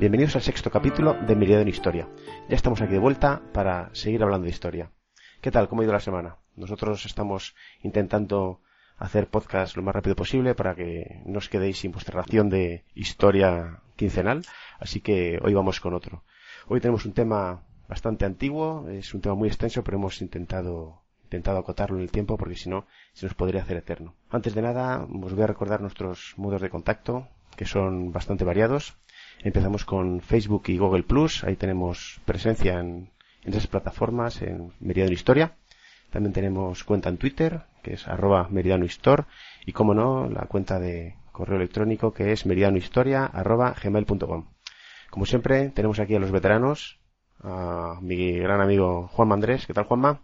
[0.00, 2.08] bienvenidos al sexto capítulo de Meridiano en Historia.
[2.48, 4.90] Ya estamos aquí de vuelta para seguir hablando de historia.
[5.42, 5.68] ¿Qué tal?
[5.68, 6.38] ¿Cómo ha ido la semana?
[6.56, 8.62] Nosotros estamos intentando
[8.96, 12.86] hacer podcast lo más rápido posible para que no os quedéis sin vuestra ración de
[12.94, 14.42] historia quincenal,
[14.78, 16.24] así que hoy vamos con otro.
[16.66, 21.58] Hoy tenemos un tema bastante antiguo, es un tema muy extenso, pero hemos intentado intentado
[21.58, 24.14] acotarlo en el tiempo porque si no se nos podría hacer eterno.
[24.30, 28.96] Antes de nada, os voy a recordar nuestros modos de contacto, que son bastante variados.
[29.42, 31.44] Empezamos con Facebook y Google Plus.
[31.44, 33.10] Ahí tenemos presencia en,
[33.42, 35.56] en esas plataformas, en Meridiano Historia.
[36.10, 39.26] También tenemos cuenta en Twitter, que es arroba Meridiano Histor.
[39.64, 44.50] Y como no, la cuenta de correo electrónico, que es meridianohistoria arroba gmail.com.
[45.08, 47.00] Como siempre, tenemos aquí a los veteranos,
[47.42, 49.66] a mi gran amigo Juan Andrés.
[49.66, 50.20] ¿Qué tal, Juanma?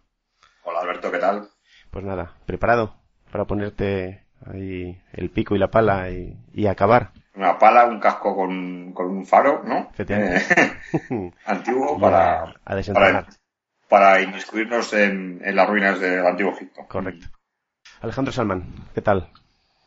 [0.65, 1.49] Hola, Alberto, ¿qué tal?
[1.91, 2.97] Pues nada, preparado
[3.33, 8.35] para ponerte ahí el pico y la pala y, y acabar una pala, un casco
[8.35, 9.91] con, con un faro, ¿no?
[9.99, 10.43] Eh,
[11.45, 13.27] antiguo para, para,
[13.89, 16.87] para, inmiscuirnos en, en, las ruinas del antiguo Egipto.
[16.89, 17.27] Correcto.
[18.01, 19.31] Alejandro Salman, ¿qué tal?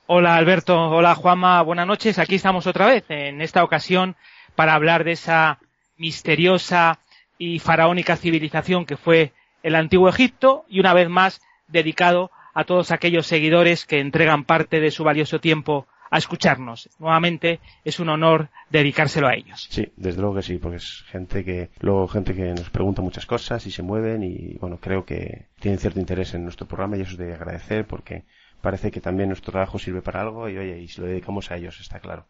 [0.06, 2.20] Hola Alberto, hola Juanma, buenas noches.
[2.20, 4.16] Aquí estamos otra vez, en esta ocasión,
[4.56, 5.60] para hablar de esa
[5.98, 7.00] misteriosa
[7.38, 12.92] y faraónica civilización que fue el antiguo Egipto y una vez más dedicado a todos
[12.92, 16.90] aquellos seguidores que entregan parte de su valioso tiempo a escucharnos.
[17.00, 19.68] Nuevamente es un honor dedicárselo a ellos.
[19.70, 23.26] Sí, desde luego que sí, porque es gente que, luego gente que nos pregunta muchas
[23.26, 27.02] cosas y se mueven y bueno, creo que tienen cierto interés en nuestro programa y
[27.02, 28.26] eso es de agradecer porque
[28.62, 31.58] parece que también nuestro trabajo sirve para algo y oye, y si lo dedicamos a
[31.58, 32.28] ellos, está claro.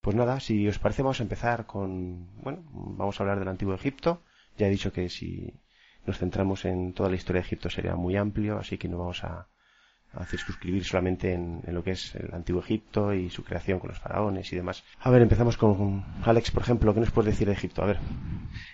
[0.00, 3.74] Pues nada, si os parece vamos a empezar con, bueno, vamos a hablar del antiguo
[3.74, 4.22] Egipto.
[4.56, 5.52] Ya he dicho que si
[6.06, 9.22] nos centramos en toda la historia de Egipto sería muy amplio, así que no vamos
[9.24, 9.46] a,
[10.14, 13.90] a circunscribir solamente en, en, lo que es el antiguo Egipto y su creación con
[13.90, 14.82] los faraones y demás.
[15.00, 16.92] A ver, empezamos con Alex, por ejemplo.
[16.92, 17.82] ¿Qué nos puedes decir de Egipto?
[17.82, 17.98] A ver.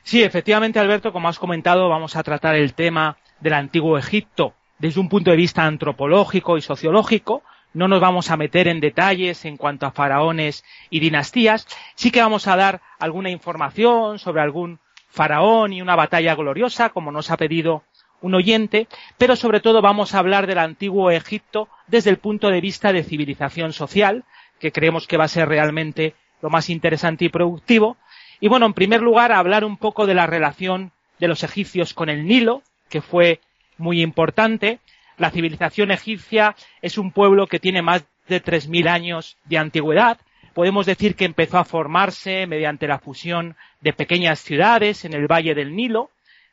[0.02, 5.00] Sí, efectivamente, Alberto, como has comentado, vamos a tratar el tema del antiguo Egipto desde
[5.00, 7.42] un punto de vista antropológico y sociológico.
[7.74, 11.66] No nos vamos a meter en detalles en cuanto a faraones y dinastías.
[11.94, 17.12] Sí que vamos a dar alguna información sobre algún faraón y una batalla gloriosa, como
[17.12, 17.84] nos ha pedido
[18.20, 18.88] un oyente,
[19.18, 23.04] pero sobre todo vamos a hablar del antiguo Egipto desde el punto de vista de
[23.04, 24.24] civilización social,
[24.58, 27.96] que creemos que va a ser realmente lo más interesante y productivo.
[28.40, 32.08] Y bueno, en primer lugar, hablar un poco de la relación de los egipcios con
[32.08, 33.40] el Nilo, que fue
[33.78, 34.80] muy importante.
[35.16, 40.18] La civilización egipcia es un pueblo que tiene más de 3.000 años de antigüedad.
[40.52, 45.54] Podemos decir que empezó a formarse mediante la fusión de pequeñas ciudades en el valle
[45.54, 46.10] del Nilo.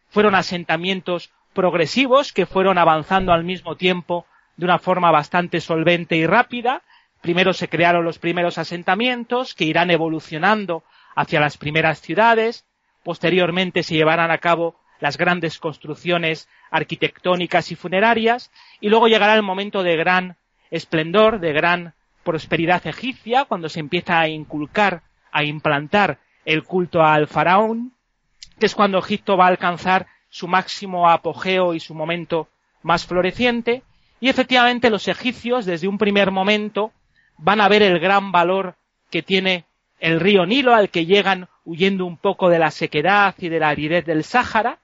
[0.10, 4.26] Fueron asentamientos progresivos que fueron avanzando al mismo tiempo
[4.58, 6.82] de una forma bastante solvente y rápida.
[7.22, 10.84] Primero se crearon los primeros asentamientos que irán evolucionando
[11.16, 12.66] hacia las primeras ciudades.
[13.04, 19.44] Posteriormente se llevarán a cabo las grandes construcciones arquitectónicas y funerarias y luego llegará el
[19.44, 20.38] momento de gran
[20.72, 21.94] esplendor, de gran
[22.24, 27.94] prosperidad egipcia, cuando se empieza a inculcar, a implantar el culto al faraón,
[28.60, 32.48] que es cuando Egipto va a alcanzar su máximo apogeo y su momento
[32.82, 33.84] más floreciente,
[34.20, 36.92] y efectivamente los egipcios desde un primer momento
[37.38, 38.76] van a ver el gran valor
[39.12, 39.66] que tiene
[40.00, 43.70] el río Nilo al que llegan huyendo un poco de la sequedad y de la
[43.70, 44.80] aridez del Sáhara.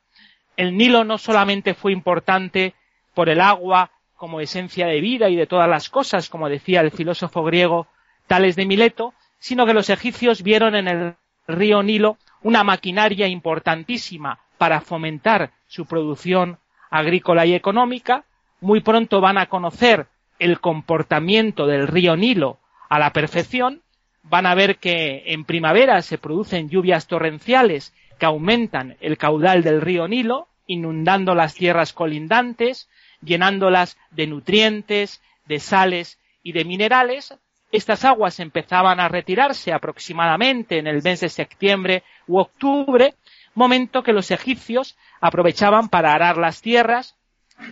[0.56, 2.76] El Nilo no solamente fue importante
[3.16, 6.92] por el agua como esencia de vida y de todas las cosas, como decía el
[6.92, 7.88] filósofo griego
[8.28, 11.16] Tales de Mileto, sino que los egipcios vieron en el
[11.48, 16.60] río Nilo una maquinaria importantísima para fomentar su producción
[16.92, 18.26] agrícola y económica.
[18.60, 20.08] Muy pronto van a conocer
[20.38, 22.60] el comportamiento del río Nilo
[22.90, 23.82] a la perfección.
[24.22, 29.80] Van a ver que en primavera se producen lluvias torrenciales que aumentan el caudal del
[29.80, 32.90] río Nilo, inundando las tierras colindantes,
[33.22, 37.34] llenándolas de nutrientes, de sales y de minerales.
[37.72, 43.16] Estas aguas empezaban a retirarse aproximadamente en el mes de septiembre u octubre,
[43.54, 47.16] momento que los egipcios aprovechaban para arar las tierras,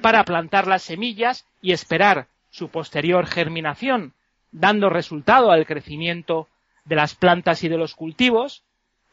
[0.02, 4.14] para plantar las semillas y esperar su posterior germinación,
[4.52, 6.48] dando resultado al crecimiento
[6.86, 8.64] de las plantas y de los cultivos.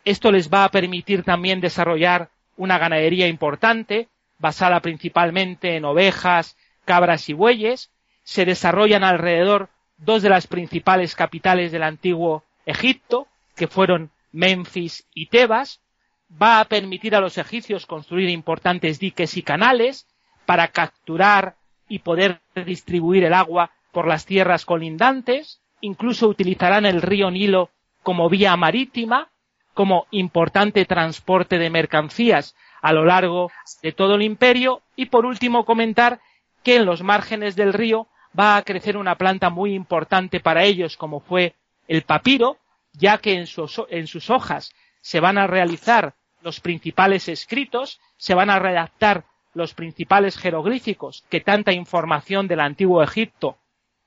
[0.05, 4.08] Esto les va a permitir también desarrollar una ganadería importante,
[4.38, 7.90] basada principalmente en ovejas, cabras y bueyes.
[8.22, 13.26] Se desarrollan alrededor dos de las principales capitales del antiguo Egipto,
[13.56, 15.81] que fueron Memphis y Tebas.
[16.30, 20.06] Va a permitir a los egipcios construir importantes diques y canales
[20.46, 21.56] para capturar
[21.88, 25.60] y poder distribuir el agua por las tierras colindantes.
[25.80, 27.70] Incluso utilizarán el río Nilo
[28.02, 29.30] como vía marítima,
[29.74, 33.50] como importante transporte de mercancías a lo largo
[33.82, 36.20] de todo el imperio y por último comentar
[36.62, 38.06] que en los márgenes del río
[38.38, 41.54] va a crecer una planta muy importante para ellos como fue
[41.88, 42.58] el papiro,
[42.92, 43.46] ya que en,
[43.88, 44.72] en sus hojas
[45.04, 51.42] se van a realizar los principales escritos, se van a redactar los principales jeroglíficos que
[51.42, 53.58] tanta información del antiguo Egipto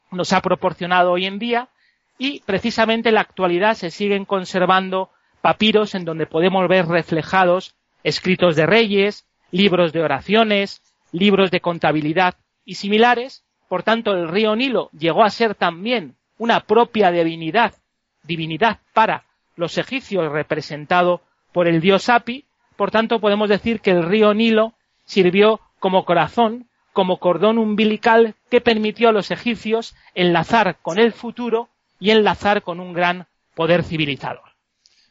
[0.10, 1.70] nos ha proporcionado hoy en día
[2.18, 8.56] y precisamente en la actualidad se siguen conservando papiros en donde podemos ver reflejados escritos
[8.56, 12.34] de reyes, libros de oraciones, libros de contabilidad
[12.66, 13.46] y similares.
[13.70, 17.76] Por tanto, el río Nilo llegó a ser también una propia divinidad,
[18.24, 19.27] divinidad para
[19.58, 21.22] los egipcios representado
[21.52, 22.46] por el dios Api.
[22.78, 24.74] Por tanto, podemos decir que el río Nilo
[25.04, 31.70] sirvió como corazón, como cordón umbilical que permitió a los egipcios enlazar con el futuro
[32.00, 34.44] y enlazar con un gran poder civilizador.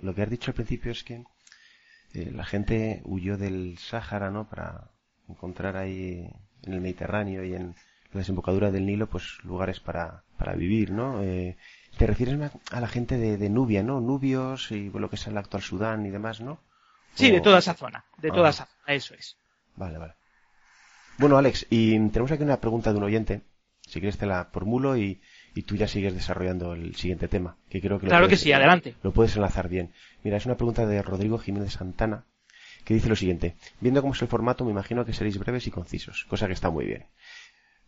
[0.01, 1.25] Lo que has dicho al principio es que
[2.15, 4.49] eh, la gente huyó del Sáhara, ¿no?
[4.49, 4.91] Para
[5.29, 6.29] encontrar ahí
[6.63, 7.75] en el Mediterráneo y en
[8.13, 11.23] la desembocadura del Nilo, pues lugares para, para vivir, ¿no?
[11.23, 11.57] Eh,
[11.97, 12.39] te refieres
[12.71, 14.01] a la gente de, Nubia, ¿no?
[14.01, 16.61] Nubios y lo que es el actual Sudán y demás, ¿no?
[17.15, 18.51] Sí, de toda esa zona, de toda ah.
[18.51, 19.39] esa zona, eso es.
[19.75, 20.15] Vale, vale.
[21.19, 23.43] Bueno, Alex, y tenemos aquí una pregunta de un oyente.
[23.81, 25.23] Si quieres te la formulo y,
[25.55, 27.57] y tú ya sigues desarrollando el siguiente tema.
[27.71, 28.97] Que creo que claro que sí, adelante.
[29.03, 29.93] Lo puedes enlazar bien.
[30.23, 32.27] Mira, es una pregunta de Rodrigo Jiménez Santana
[32.87, 33.57] que dice lo siguiente.
[33.81, 36.71] Viendo cómo es el formato, me imagino que seréis breves y concisos, cosa que está
[36.71, 37.07] muy bien.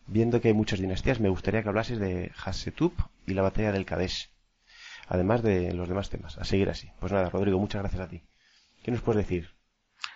[0.09, 2.93] Viendo que hay muchas dinastías, me gustaría que hablases de Hassetup
[3.27, 4.29] y la batalla del Kadesh,
[5.07, 6.37] además de los demás temas.
[6.37, 6.89] A seguir así.
[6.99, 8.23] Pues nada, Rodrigo, muchas gracias a ti.
[8.83, 9.51] ¿Qué nos puedes decir?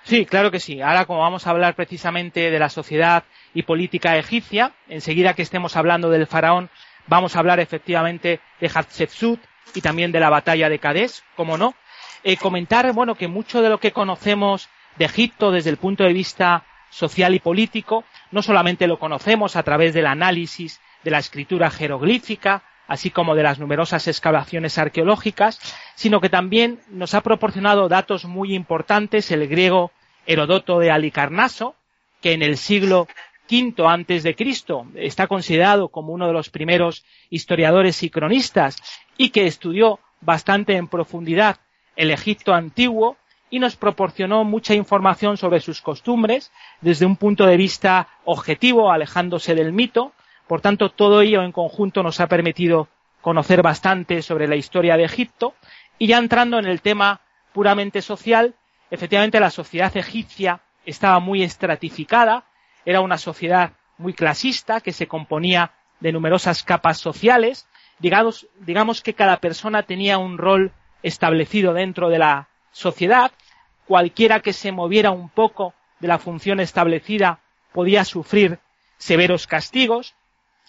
[0.03, 0.81] Sí, claro que sí.
[0.81, 3.23] Ahora, como vamos a hablar precisamente de la sociedad
[3.53, 6.69] y política egipcia, enseguida que estemos hablando del faraón,
[7.07, 9.39] Vamos a hablar efectivamente de Hatshepsut
[9.75, 11.75] y también de la batalla de Kadesh, como no.
[12.23, 16.13] Eh, comentar, bueno, que mucho de lo que conocemos de Egipto desde el punto de
[16.13, 21.69] vista social y político, no solamente lo conocemos a través del análisis de la escritura
[21.69, 25.59] jeroglífica, así como de las numerosas excavaciones arqueológicas,
[25.93, 29.91] sino que también nos ha proporcionado datos muy importantes el griego
[30.25, 31.75] Herodoto de Alicarnaso,
[32.21, 33.07] que en el siglo
[33.45, 38.77] quinto antes de Cristo, está considerado como uno de los primeros historiadores y cronistas
[39.15, 41.57] y que estudió bastante en profundidad
[41.95, 43.17] el Egipto antiguo
[43.53, 46.51] y nos proporcionó mucha información sobre sus costumbres
[46.81, 50.11] desde un punto de vista objetivo, alejándose del mito.
[50.47, 52.87] Por tanto, todo ello en conjunto nos ha permitido
[53.21, 55.53] conocer bastante sobre la historia de Egipto
[55.99, 57.21] y ya entrando en el tema
[57.53, 58.55] puramente social,
[58.89, 62.45] efectivamente la sociedad egipcia estaba muy estratificada,
[62.85, 67.67] era una sociedad muy clasista que se componía de numerosas capas sociales.
[67.99, 70.71] Digamos, digamos que cada persona tenía un rol
[71.03, 73.31] establecido dentro de la sociedad.
[73.93, 77.41] Cualquiera que se moviera un poco de la función establecida
[77.73, 78.57] podía sufrir
[78.97, 80.15] severos castigos.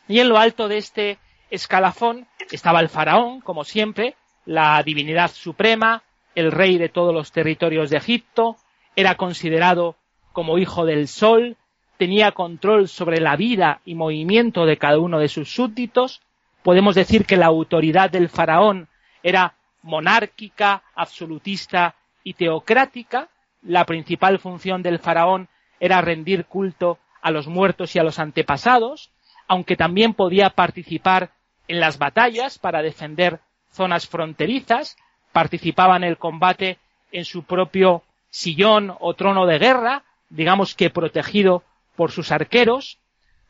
[0.06, 4.14] Y en lo alto de este escalafón estaba el faraón, como siempre,
[4.44, 6.02] la divinidad suprema,
[6.34, 8.58] el rey de todos los territorios de Egipto,
[8.94, 9.96] era considerado
[10.34, 11.56] como hijo del sol,
[11.96, 16.20] tenía control sobre la vida y movimiento de cada uno de sus súbditos.
[16.62, 18.86] Podemos decir que la autoridad del faraón
[19.22, 23.28] era monárquica, absolutista y teocrática.
[23.62, 29.10] La principal función del faraón era rendir culto a los muertos y a los antepasados,
[29.46, 31.30] aunque también podía participar
[31.68, 33.40] en las batallas para defender
[33.70, 34.96] zonas fronterizas,
[35.32, 36.78] participaba en el combate
[37.12, 41.62] en su propio sillón o trono de guerra, digamos que protegido
[41.96, 42.98] por sus arqueros.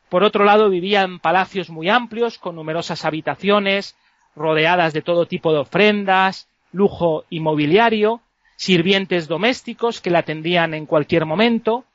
[0.09, 3.95] Por otro lado, vivía en palacios muy amplios, con numerosas habitaciones,
[4.35, 8.21] rodeadas de todo tipo de ofrendas, lujo inmobiliario.
[8.55, 11.85] Sirvientes domésticos que la atendían en cualquier momento,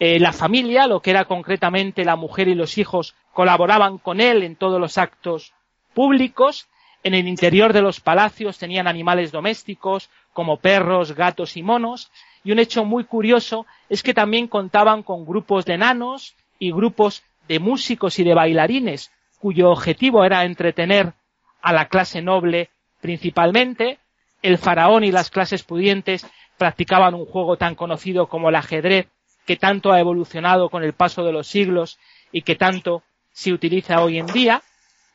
[0.00, 4.42] eh, la familia, lo que era concretamente la mujer y los hijos, colaboraban con él
[4.42, 5.52] en todos los actos
[5.94, 6.68] públicos,
[7.04, 12.10] en el interior de los palacios tenían animales domésticos como perros, gatos y monos,
[12.42, 17.22] y un hecho muy curioso es que también contaban con grupos de enanos y grupos
[17.46, 21.12] de músicos y de bailarines, cuyo objetivo era entretener
[21.60, 22.70] a la clase noble
[23.00, 23.98] principalmente.
[24.44, 26.26] El faraón y las clases pudientes
[26.58, 29.08] practicaban un juego tan conocido como el ajedrez,
[29.46, 31.98] que tanto ha evolucionado con el paso de los siglos
[32.30, 34.60] y que tanto se utiliza hoy en día.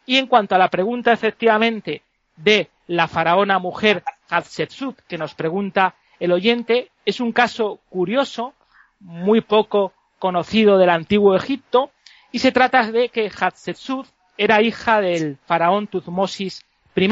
[0.08, 2.02] Y en cuanto a la pregunta efectivamente
[2.38, 8.56] de la faraona mujer Hatshepsut, que nos pregunta el oyente, es un caso curioso,
[9.00, 11.92] muy poco conocido del antiguo Egipto,
[12.32, 14.08] y se trata de que Hatshepsut
[14.38, 17.10] era hija del faraón Tutmosis I.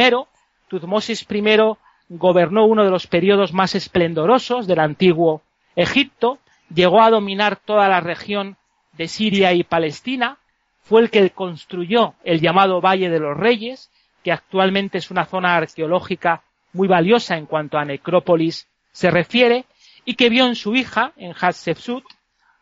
[0.67, 1.77] Tutmosis I
[2.09, 5.41] gobernó uno de los periodos más esplendorosos del antiguo
[5.75, 6.39] Egipto,
[6.73, 8.57] llegó a dominar toda la región
[8.93, 10.37] de Siria y Palestina,
[10.81, 13.91] fue el que construyó el llamado Valle de los Reyes,
[14.23, 19.65] que actualmente es una zona arqueológica muy valiosa en cuanto a necrópolis se refiere,
[20.05, 22.05] y que vio en su hija, en Hatshepsut,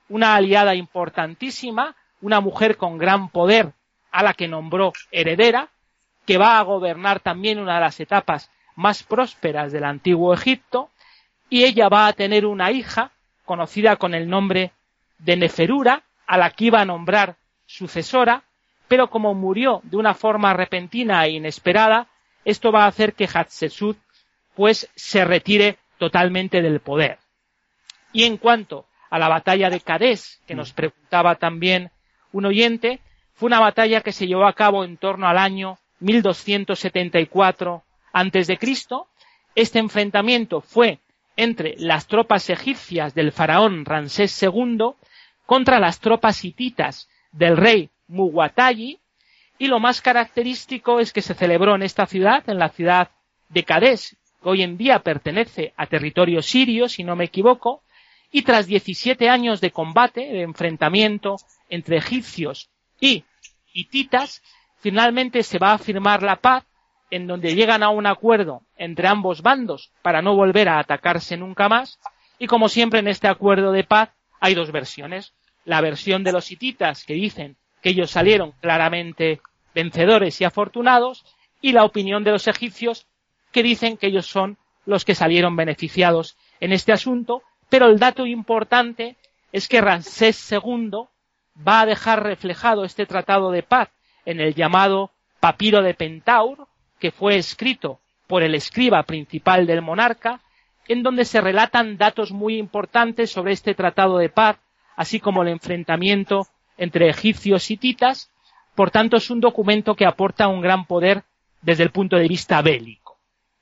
[0.10, 3.74] una aliada importantísima, una mujer con gran poder
[4.12, 5.70] a la que nombró heredera,
[6.26, 10.90] que va a gobernar también una de las etapas más prósperas del antiguo Egipto,
[11.50, 13.12] y ella va a tener una hija
[13.46, 14.72] conocida con el nombre
[15.20, 18.44] de Neferura, a la que iba a nombrar sucesora,
[18.88, 22.08] pero como murió de una forma repentina e inesperada,
[22.44, 23.98] esto va a hacer que Hatshepsut
[24.56, 27.20] pues se retire totalmente del poder.
[28.14, 31.92] Y en cuanto a la batalla de Cadés, que nos preguntaba también
[32.32, 33.00] un oyente,
[33.34, 37.84] fue una batalla que se llevó a cabo en torno al año 1274
[38.16, 39.08] antes de Cristo.
[39.56, 41.00] Este enfrentamiento fue
[41.36, 44.94] entre las tropas egipcias del faraón Ramsés II
[45.46, 49.00] contra las tropas hititas del rey Muwatalli
[49.58, 53.12] y lo más característico es que se celebró en esta ciudad, en la ciudad
[53.50, 57.84] de Cadés, que hoy en día pertenece a territorio sirio, si no me equivoco,
[58.32, 61.36] y tras 17 años de combate, de enfrentamiento
[61.70, 62.70] entre egipcios
[63.00, 63.24] y
[63.74, 64.42] hititas,
[64.80, 66.66] finalmente se va a firmar la paz
[67.12, 71.70] en donde llegan a un acuerdo entre ambos bandos para no volver a atacarse nunca
[71.70, 72.00] más,
[72.40, 74.10] y como siempre en este acuerdo de paz
[74.40, 75.34] hay dos versiones.
[75.64, 79.42] La versión de los hititas que dicen que ellos salieron claramente
[79.74, 81.26] vencedores y afortunados,
[81.62, 83.08] y la opinión de los egipcios
[83.52, 88.26] que dicen que ellos son los que salieron beneficiados en este asunto, pero el dato
[88.26, 89.16] importante
[89.52, 91.08] es que Ramsés II
[91.68, 93.90] va a dejar reflejado este tratado de paz
[94.26, 96.68] en el llamado Papiro de Pentaur,
[97.00, 100.42] que fue escrito por el escriba principal del monarca,
[100.88, 104.58] en donde se relatan datos muy importantes sobre este tratado de paz,
[104.96, 106.48] así como el enfrentamiento
[106.78, 108.32] entre egipcios y titas,
[108.76, 111.24] por tanto es un documento que aporta un gran poder
[111.62, 113.18] desde el punto de vista bélico.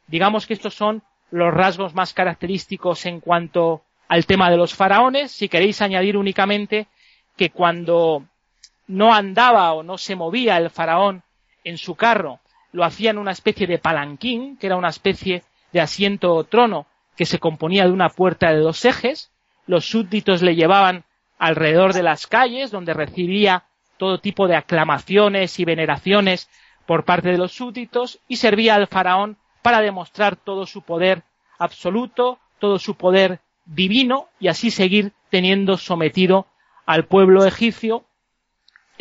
[0.07, 5.31] Digamos que estos son los rasgos más característicos en cuanto al tema de los faraones.
[5.31, 6.87] Si queréis añadir únicamente
[7.35, 8.25] que cuando
[8.87, 11.23] no andaba o no se movía el faraón
[11.63, 12.39] en su carro,
[12.73, 16.87] lo hacía en una especie de palanquín, que era una especie de asiento o trono
[17.15, 19.31] que se componía de una puerta de dos ejes.
[19.65, 21.05] Los súbditos le llevaban
[21.37, 23.63] alrededor de las calles, donde recibía
[23.97, 26.49] todo tipo de aclamaciones y veneraciones
[26.85, 31.23] por parte de los súbditos y servía al faraón para demostrar todo su poder
[31.57, 36.47] absoluto, todo su poder divino y así seguir teniendo sometido
[36.85, 38.03] al pueblo egipcio,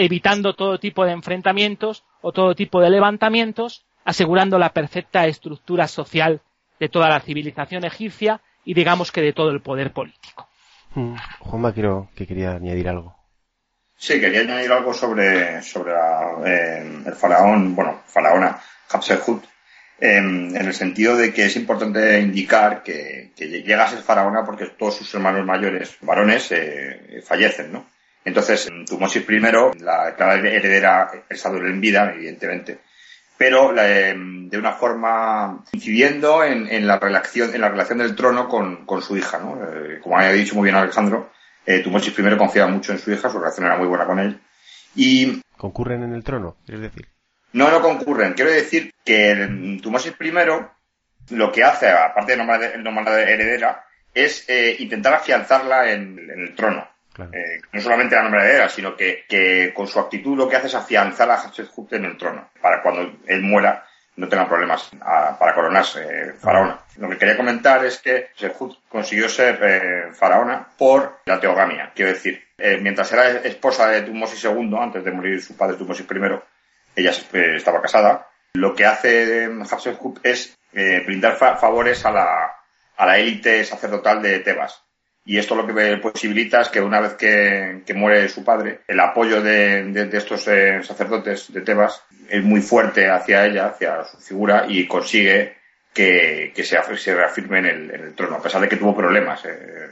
[0.04, 6.40] evitando todo tipo de enfrentamientos o todo tipo de levantamientos, asegurando la perfecta estructura social
[6.80, 10.48] de toda la civilización egipcia y digamos que de todo el poder político.
[10.94, 11.14] Hmm.
[11.38, 13.16] Juanma, quiero que quería añadir algo.
[13.96, 15.92] Sí, quería añadir algo sobre, sobre
[16.44, 19.44] eh, el faraón, bueno, faraona Hatshepsut,
[20.00, 24.66] em, en el sentido de que es importante indicar que, llega a ser faraona porque
[24.66, 27.91] todos sus hermanos mayores, varones, eh, fallecen, ¿no?
[28.24, 32.78] Entonces, Tumosis I, la clara heredera, es en vida, evidentemente,
[33.36, 39.02] pero em, de una forma incidiendo en, la relación, en la relación del trono con,
[39.02, 39.58] su hija, ¿no?
[39.64, 41.32] Eh, como ha dicho muy bien Alejandro,
[41.66, 44.40] eh, Tumosis I confiaba mucho en su hija, su relación era muy buena con él.
[44.94, 45.42] Y...
[45.56, 47.08] ¿Concurren en el trono, es decir?
[47.52, 48.34] No, no concurren.
[48.34, 50.32] Quiero decir que Tumosis I
[51.30, 56.86] lo que hace, aparte de nombrar, heredera, es eh, intentar afianzarla en, el trono.
[57.18, 60.74] Eh, no solamente la nombre heredera, sino que, con su actitud lo que hace es
[60.74, 64.90] afianzar a Hatshepsut en el trono, para cuando él muera, no tenga problemas
[65.38, 66.80] para coronarse faraona.
[66.98, 71.92] Lo que quería comentar es que Sehut consiguió ser faraona por la teogamia.
[71.94, 72.44] Quiero decir,
[72.80, 76.40] mientras era esposa de Tutmosis II, antes de morir su padre Tutmosis I,
[76.94, 78.28] ella estaba casada.
[78.52, 82.52] Lo que hace Hatshepsut es brindar favores a la,
[82.98, 84.82] a la élite sacerdotal de Tebas
[85.24, 89.40] y esto lo que posibilita es que una vez que, muere su padre, el apoyo
[89.40, 94.86] de, estos eh, sacerdotes de Tebas es muy fuerte hacia ella, hacia su figura, y
[94.88, 95.56] consigue
[95.92, 99.90] que, se, se, reafirme en el, trono, a pesar de que tuvo problemas eh,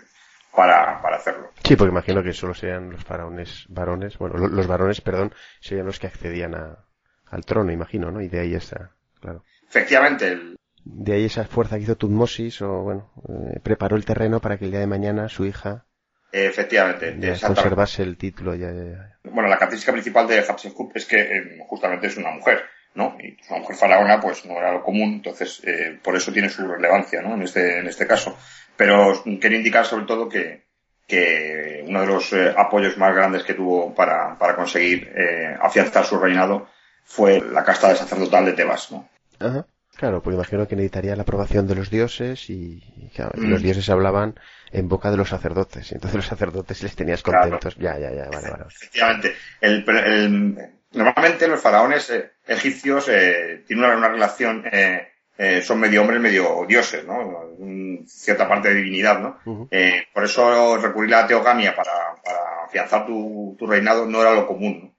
[0.55, 1.53] para, hacerlo.
[1.65, 6.01] Sí, porque imagino que solo serían los faraones varones, bueno, los varones, perdón, serían los
[6.01, 8.21] que accedían al trono, imagino, ¿no?
[8.21, 9.45] Y de ahí está, claro.
[9.69, 14.41] Efectivamente, el, de ahí esa fuerza que hizo Tutmosis, o bueno, eh, preparó el terreno
[14.41, 15.85] para que el día de mañana su hija
[16.33, 17.17] Efectivamente.
[17.45, 18.55] conservase el título.
[18.55, 18.69] Ya,
[19.25, 22.63] Bueno, la característica principal de Hatshepsut es que eh, justamente es una mujer,
[22.95, 23.17] ¿no?
[23.21, 26.67] Y una mujer faraona, pues no era lo común, entonces eh, por eso tiene su
[26.67, 27.35] relevancia, ¿no?
[27.35, 28.37] En este, en este caso.
[28.77, 30.67] Pero quería indicar sobre todo que,
[31.07, 35.13] que uno de los apoyos más grandes que tuvo para, para conseguir
[35.61, 36.69] afianzar su reinado
[37.05, 39.09] fue la casta de sacerdotal de Tebas, ¿no?
[39.41, 39.67] Ajá.
[40.01, 42.83] Claro, pues imagino que necesitaría la aprobación de los dioses y,
[43.35, 43.63] los mm.
[43.63, 44.41] dioses hablaban
[44.73, 47.77] en boca de los sacerdotes y entonces los sacerdotes les tenías contentos.
[47.77, 48.65] Ya, ya, ya, vale, vale.
[48.71, 49.37] Efectivamente.
[50.93, 56.65] normalmente los faraones eh, egipcios eh, tienen una, relación, eh, eh, son medio hombres, medio
[56.67, 58.07] dioses, ¿no?
[58.07, 59.69] cierta parte de divinidad, ¿no?
[60.15, 64.47] por eso recurrir a la teogamia para, para afianzar tu, tu, reinado no era lo
[64.47, 64.95] común, ¿no?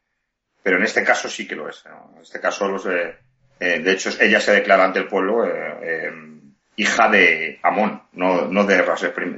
[0.62, 1.84] Pero en este caso sí que lo es.
[1.86, 3.16] En este caso los eh,
[3.82, 5.52] de hecho, ella se declara ante el pueblo eh,
[5.84, 6.12] eh,
[6.76, 8.84] hija de Amón, no, no de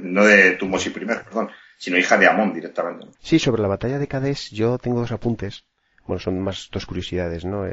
[0.02, 3.06] no de Tumosi I, perdón, sino hija de Amón directamente.
[3.20, 5.64] Sí, sobre la batalla de Cades yo tengo dos apuntes.
[6.06, 7.64] Bueno, son más dos curiosidades, ¿no?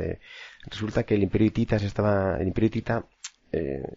[0.70, 3.06] resulta que el Imperio Hitita estaba, el Imperio Hitita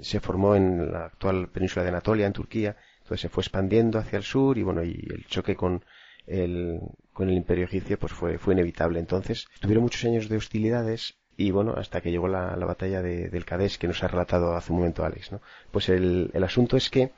[0.01, 4.17] se formó en la actual península de Anatolia, en Turquía, entonces se fue expandiendo hacia
[4.17, 5.85] el sur y bueno, y el choque con
[6.27, 6.81] el,
[7.13, 8.99] con el Imperio Egipcio pues fue, fue inevitable.
[8.99, 13.45] Entonces, tuvieron muchos años de hostilidades y bueno, hasta que llegó la, batalla de, del
[13.45, 15.41] Kadesh que nos ha relatado hace un momento Alex, ¿no?
[15.71, 17.11] Pues el, el asunto es que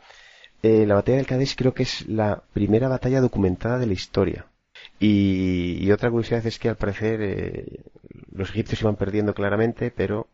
[0.62, 4.46] eh, la batalla del Kadesh creo que es la primera batalla documentada de la historia.
[4.98, 7.84] Y, otra curiosidad es que al parecer eh,
[8.32, 10.28] los egipcios iban perdiendo claramente, pero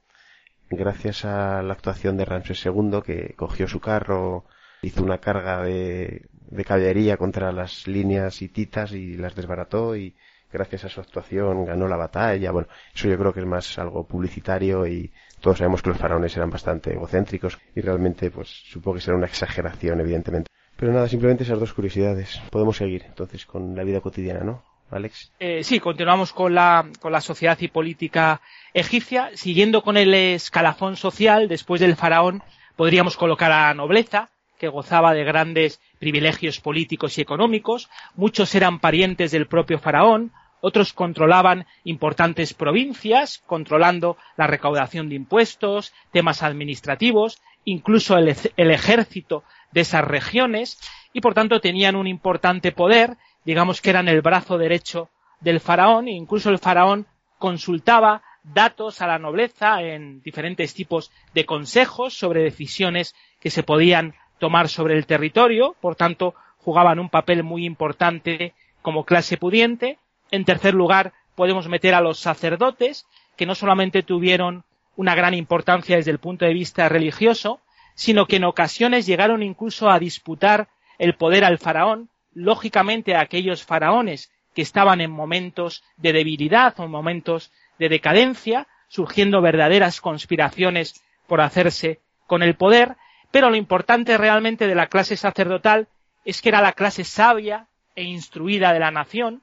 [0.70, 4.44] gracias a la actuación de Ramsés II, que cogió su carro,
[4.82, 10.14] hizo una carga de, de caballería contra las líneas hititas y las desbarató y
[10.52, 12.50] gracias a su actuación ganó la batalla.
[12.52, 16.36] Bueno, eso yo creo que es más algo publicitario y todos sabemos que los faraones
[16.36, 20.48] eran bastante egocéntricos y realmente pues supongo que será una exageración evidentemente.
[20.76, 22.40] Pero nada, simplemente esas dos curiosidades.
[22.50, 24.64] Podemos seguir entonces con la vida cotidiana, ¿no?
[24.90, 25.32] Alex.
[25.38, 28.40] Eh, sí, continuamos con la, con la sociedad y política
[28.74, 29.30] egipcia.
[29.34, 32.42] Siguiendo con el escalafón social, después del faraón,
[32.76, 37.88] podríamos colocar a la nobleza, que gozaba de grandes privilegios políticos y económicos.
[38.14, 40.30] Muchos eran parientes del propio faraón,
[40.62, 49.80] otros controlaban importantes provincias, controlando la recaudación de impuestos, temas administrativos, incluso el, ejército de
[49.80, 50.78] esas regiones,
[51.12, 56.06] y por tanto tenían un importante poder, digamos que eran el brazo derecho del faraón,
[56.06, 57.06] e incluso el faraón
[57.38, 64.14] consultaba datos a la nobleza en diferentes tipos de consejos sobre decisiones que se podían
[64.38, 69.98] tomar sobre el territorio, por tanto jugaban un papel muy importante como clase pudiente,
[70.32, 74.64] en tercer lugar, podemos meter a los sacerdotes, que no solamente tuvieron
[74.96, 77.60] una gran importancia desde el punto de vista religioso,
[77.94, 80.68] sino que en ocasiones llegaron incluso a disputar
[80.98, 86.84] el poder al faraón, lógicamente a aquellos faraones que estaban en momentos de debilidad o
[86.84, 92.96] en momentos de decadencia, surgiendo verdaderas conspiraciones por hacerse con el poder,
[93.30, 95.88] pero lo importante realmente de la clase sacerdotal
[96.24, 99.42] es que era la clase sabia e instruida de la nación,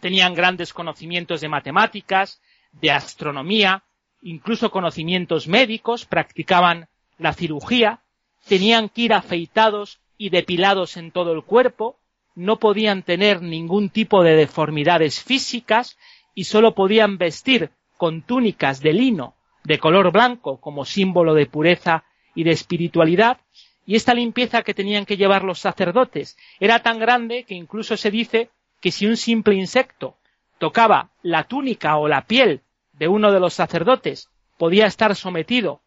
[0.00, 2.40] tenían grandes conocimientos de matemáticas,
[2.72, 3.84] de astronomía,
[4.22, 8.00] incluso conocimientos médicos, practicaban la cirugía,
[8.46, 11.98] tenían que ir afeitados y depilados en todo el cuerpo,
[12.34, 15.98] no podían tener ningún tipo de deformidades físicas
[16.34, 19.34] y solo podían vestir con túnicas de lino
[19.64, 23.38] de color blanco como símbolo de pureza y de espiritualidad,
[23.84, 28.10] y esta limpieza que tenían que llevar los sacerdotes era tan grande que incluso se
[28.10, 30.16] dice que si un simple insecto
[30.58, 32.62] tocaba la túnica o la piel
[32.92, 35.80] de uno de los sacerdotes, podía estar sometido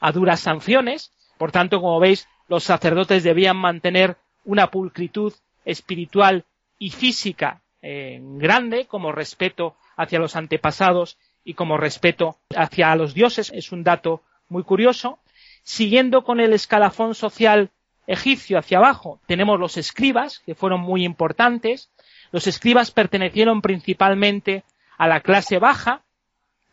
[0.00, 5.32] a duras sanciones, por tanto, como veis, los sacerdotes debían mantener una pulcritud
[5.64, 6.44] espiritual
[6.78, 13.50] y física eh, grande, como respeto hacia los antepasados y como respeto hacia los dioses.
[13.54, 15.18] Es un dato muy curioso.
[15.62, 17.70] Siguiendo con el escalafón social
[18.06, 21.90] egipcio hacia abajo, tenemos los escribas, que fueron muy importantes.
[22.34, 24.64] Los escribas pertenecieron principalmente
[24.98, 26.02] a la clase baja,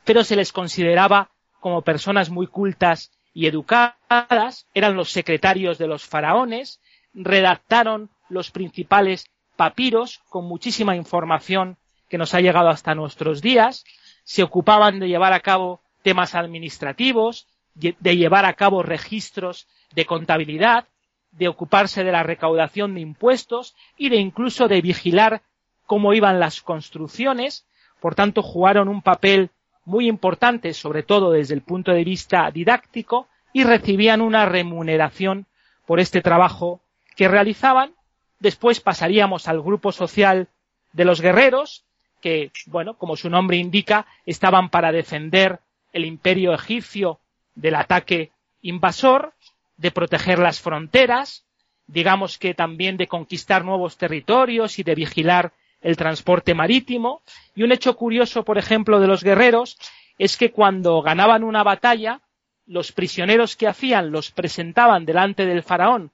[0.03, 6.03] pero se les consideraba como personas muy cultas y educadas, eran los secretarios de los
[6.03, 6.81] faraones,
[7.13, 11.77] redactaron los principales papiros con muchísima información
[12.09, 13.83] que nos ha llegado hasta nuestros días,
[14.23, 17.45] se ocupaban de llevar a cabo temas administrativos,
[17.75, 20.87] de llevar a cabo registros de contabilidad,
[21.29, 25.43] de ocuparse de la recaudación de impuestos y de incluso de vigilar
[25.91, 27.65] cómo iban las construcciones,
[27.99, 29.49] por tanto jugaron un papel
[29.83, 35.47] muy importante, sobre todo desde el punto de vista didáctico, y recibían una remuneración
[35.85, 36.79] por este trabajo
[37.17, 37.93] que realizaban.
[38.39, 40.47] Después pasaríamos al grupo social
[40.93, 41.83] de los guerreros,
[42.21, 45.59] que, bueno, como su nombre indica, estaban para defender
[45.91, 47.19] el imperio egipcio
[47.53, 49.33] del ataque invasor,
[49.75, 51.43] de proteger las fronteras,
[51.87, 57.21] digamos que también de conquistar nuevos territorios y de vigilar el transporte marítimo.
[57.55, 59.77] Y un hecho curioso, por ejemplo, de los guerreros
[60.17, 62.21] es que cuando ganaban una batalla,
[62.65, 66.11] los prisioneros que hacían los presentaban delante del faraón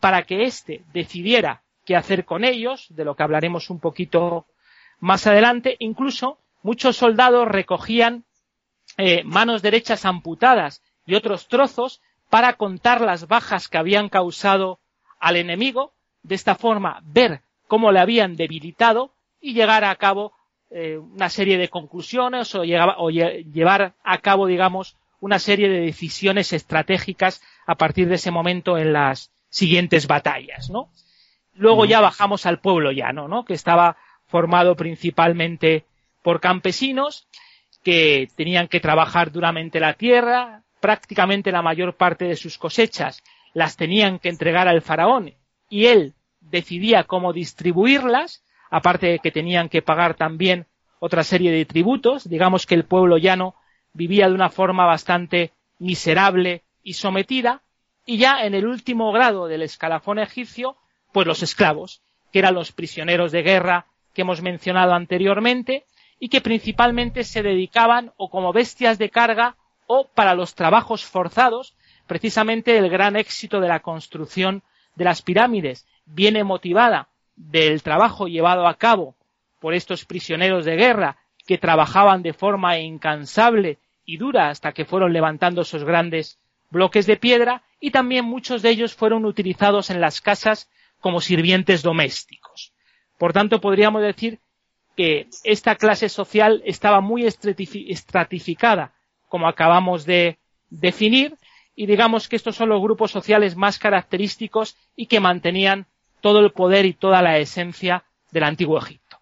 [0.00, 4.46] para que éste decidiera qué hacer con ellos, de lo que hablaremos un poquito
[5.00, 5.76] más adelante.
[5.80, 8.24] Incluso muchos soldados recogían
[8.96, 12.00] eh, manos derechas amputadas y otros trozos
[12.30, 14.80] para contar las bajas que habían causado
[15.18, 20.32] al enemigo, de esta forma ver cómo le habían debilitado y llegar a cabo
[20.70, 26.52] eh, una serie de conclusiones o, o llevar a cabo, digamos, una serie de decisiones
[26.52, 30.90] estratégicas a partir de ese momento en las siguientes batallas, ¿no?
[31.54, 33.44] Luego ya bajamos al pueblo llano, ¿no?
[33.44, 35.84] Que estaba formado principalmente
[36.22, 37.26] por campesinos
[37.82, 43.22] que tenían que trabajar duramente la tierra, prácticamente la mayor parte de sus cosechas
[43.54, 45.34] las tenían que entregar al faraón
[45.68, 46.14] y él
[46.50, 50.66] decidía cómo distribuirlas, aparte de que tenían que pagar también
[51.00, 53.54] otra serie de tributos, digamos que el pueblo llano
[53.92, 57.62] vivía de una forma bastante miserable y sometida,
[58.04, 60.76] y ya en el último grado del escalafón egipcio,
[61.12, 65.84] pues los esclavos, que eran los prisioneros de guerra que hemos mencionado anteriormente,
[66.18, 69.56] y que principalmente se dedicaban o como bestias de carga
[69.86, 74.62] o para los trabajos forzados, precisamente el gran éxito de la construcción
[74.96, 79.14] de las pirámides viene motivada del trabajo llevado a cabo
[79.60, 81.16] por estos prisioneros de guerra
[81.46, 86.38] que trabajaban de forma incansable y dura hasta que fueron levantando esos grandes
[86.70, 91.82] bloques de piedra y también muchos de ellos fueron utilizados en las casas como sirvientes
[91.82, 92.72] domésticos.
[93.18, 94.40] Por tanto, podríamos decir
[94.96, 98.92] que esta clase social estaba muy estratificada
[99.28, 100.38] como acabamos de
[100.70, 101.36] definir,
[101.76, 105.86] y digamos que estos son los grupos sociales más característicos y que mantenían
[106.20, 109.18] todo el poder y toda la esencia del antiguo Egipto.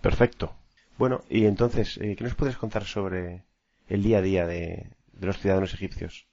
[0.00, 0.54] Perfecto.
[0.98, 3.44] Bueno, y entonces, eh, ¿qué nos puedes contar sobre
[3.88, 6.26] el día a día de, de los ciudadanos egipcios?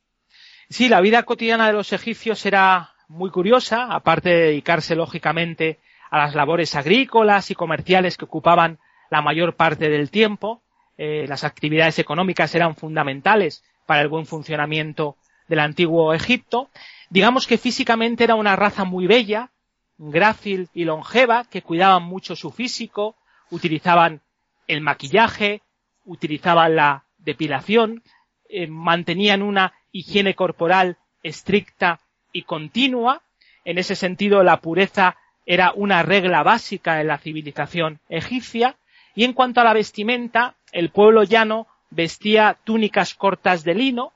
[0.69, 6.19] Sí, la vida cotidiana de los egipcios era muy curiosa, aparte de dedicarse lógicamente a
[6.19, 10.63] las labores agrícolas y comerciales que ocupaban la mayor parte del tiempo.
[10.97, 16.69] Eh, las actividades económicas eran fundamentales para el buen funcionamiento del antiguo Egipto.
[17.13, 19.51] Digamos que físicamente era una raza muy bella,
[19.99, 23.15] grácil y longeva, que cuidaban mucho su físico,
[23.51, 24.21] utilizaban
[24.67, 25.61] el maquillaje,
[26.05, 28.01] utilizaban la depilación,
[28.49, 31.99] eh, mantenían una higiene corporal estricta
[32.31, 33.21] y continua.
[33.63, 38.75] En ese sentido, la pureza era una regla básica en la civilización egipcia.
[39.13, 44.13] Y en cuanto a la vestimenta, el pueblo llano vestía túnicas cortas de lino,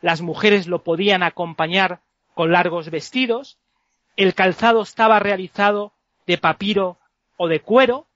[0.00, 2.00] las mujeres lo podían acompañar
[2.38, 3.58] con largos vestidos,
[4.14, 5.92] el calzado estaba realizado
[6.24, 6.96] de papiro
[7.36, 8.06] o de cuero,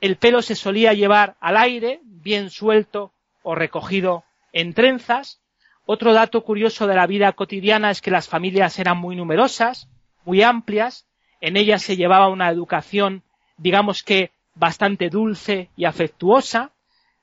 [0.00, 3.12] el pelo se solía llevar al aire, bien suelto
[3.44, 5.40] o recogido en trenzas.
[5.86, 9.88] Otro dato curioso de la vida cotidiana es que las familias eran muy numerosas,
[10.24, 11.06] muy amplias,
[11.40, 13.22] en ellas se llevaba una educación,
[13.56, 16.72] digamos que bastante dulce y afectuosa,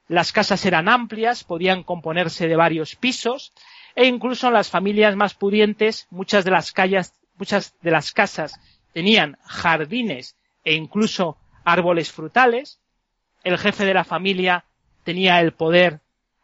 [0.07, 3.51] las casas eran amplias, podían componerse de varios pisos,
[3.97, 8.53] e incluso en las familias más pudientes, muchas de las calles, muchas de las casas
[8.93, 12.79] tenían jardines e incluso árboles frutales.
[13.43, 14.65] El jefe de la familia
[15.03, 16.01] tenía el poder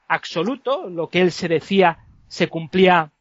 [0.07, 3.11] absoluto, lo que él se decía se cumplía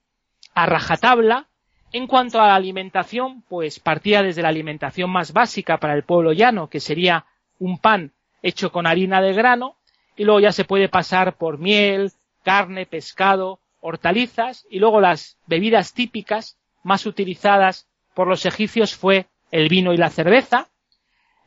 [0.54, 1.48] a rajatabla.
[1.92, 6.32] En cuanto a la alimentación, pues partía desde la alimentación más básica para el pueblo
[6.32, 7.26] llano, que sería
[7.58, 9.76] un pan hecho con harina de grano,
[10.16, 15.92] y luego ya se puede pasar por miel, carne, pescado, hortalizas y luego las bebidas
[15.92, 20.70] típicas más utilizadas por los egipcios fue el vino y la cerveza.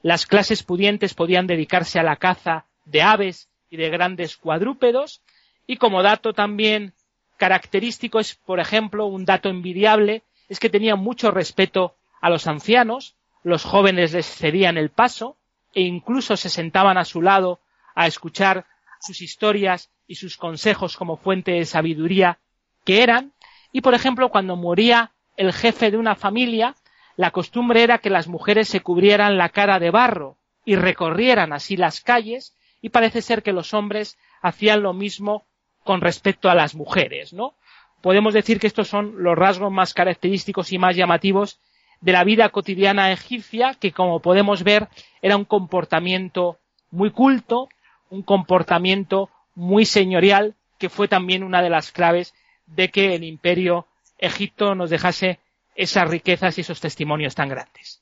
[0.03, 5.23] Las clases pudientes podían dedicarse a la caza de aves y de grandes cuadrúpedos
[5.65, 6.93] y como dato también
[7.37, 13.15] característico es, por ejemplo, un dato envidiable, es que tenían mucho respeto a los ancianos,
[13.43, 15.37] los jóvenes les cedían el paso
[15.73, 17.59] e incluso se sentaban a su lado
[17.95, 18.65] a escuchar
[18.99, 22.39] sus historias y sus consejos como fuente de sabiduría
[22.83, 23.33] que eran,
[23.71, 26.75] y por ejemplo cuando moría el jefe de una familia,
[27.17, 31.77] la costumbre era que las mujeres se cubrieran la cara de barro y recorrieran así
[31.77, 35.45] las calles, y parece ser que los hombres hacían lo mismo
[35.83, 37.55] con respecto a las mujeres, ¿no?
[38.01, 41.59] Podemos decir que estos son los rasgos más característicos y más llamativos
[42.01, 44.87] de la vida cotidiana egipcia, que como podemos ver
[45.21, 46.59] era un comportamiento
[46.91, 47.69] muy culto,
[48.09, 52.33] un comportamiento muy señorial, que fue también una de las claves
[52.67, 53.87] de que el imperio
[54.17, 55.39] Egipto nos dejase
[55.75, 58.01] esas riquezas y esos testimonios tan grandes.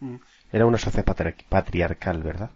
[0.00, 0.16] Mm.
[0.52, 1.04] Era una sociedad
[1.48, 2.50] patriarcal, ¿verdad?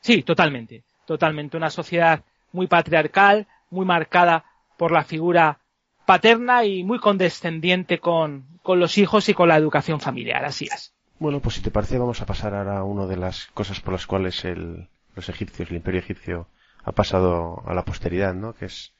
[0.00, 1.56] Sí, totalmente, totalmente.
[1.56, 4.44] Una sociedad muy patriarcal, muy marcada
[4.78, 5.60] por la figura
[6.06, 10.44] paterna y muy condescendiente con, con los hijos y con la educación familiar.
[10.44, 10.94] Así es.
[11.18, 13.92] Bueno, pues si te parece, vamos a pasar ahora a una de las cosas por
[13.92, 16.48] las cuales el, los egipcios, el imperio egipcio,
[16.84, 18.54] ha pasado a la posteridad, ¿no?
[18.54, 18.94] Que es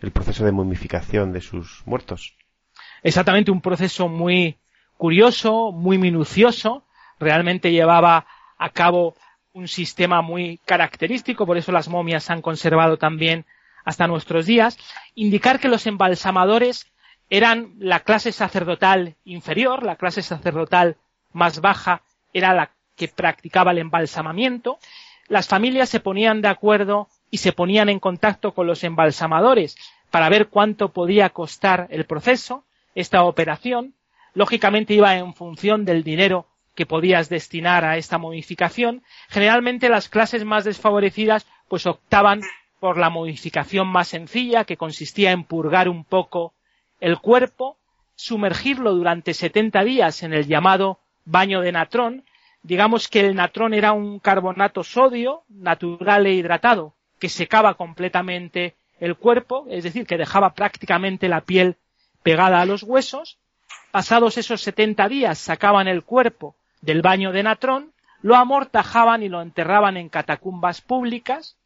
[0.00, 2.36] el proceso de momificación de sus muertos.
[3.02, 4.58] Exactamente, un proceso muy
[4.96, 6.84] curioso, muy minucioso.
[7.18, 8.26] Realmente llevaba
[8.58, 9.14] a cabo
[9.52, 13.46] un sistema muy característico, por eso las momias se han conservado también
[13.84, 14.78] hasta nuestros días.
[15.14, 16.86] Indicar que los embalsamadores
[17.30, 20.96] eran la clase sacerdotal inferior, la clase sacerdotal
[21.32, 24.78] más baja era la que practicaba el embalsamamiento.
[25.28, 29.76] Las familias se ponían de acuerdo y se ponían en contacto con los embalsamadores
[30.10, 32.64] para ver cuánto podía costar el proceso,
[32.94, 33.94] esta operación.
[34.34, 39.02] Lógicamente iba en función del dinero que podías destinar a esta modificación.
[39.28, 42.40] Generalmente las clases más desfavorecidas pues optaban
[42.80, 46.54] por la modificación más sencilla que consistía en purgar un poco
[46.98, 47.76] el cuerpo,
[48.16, 52.24] sumergirlo durante 70 días en el llamado baño de natrón.
[52.62, 59.14] Digamos que el natrón era un carbonato sodio natural e hidratado que secaba completamente el
[59.14, 61.76] cuerpo, es decir, que dejaba prácticamente la piel
[62.22, 63.38] pegada a los huesos.
[63.92, 69.42] Pasados esos 70 días sacaban el cuerpo del baño de natrón, lo amortajaban y lo
[69.42, 71.56] enterraban en catacumbas públicas.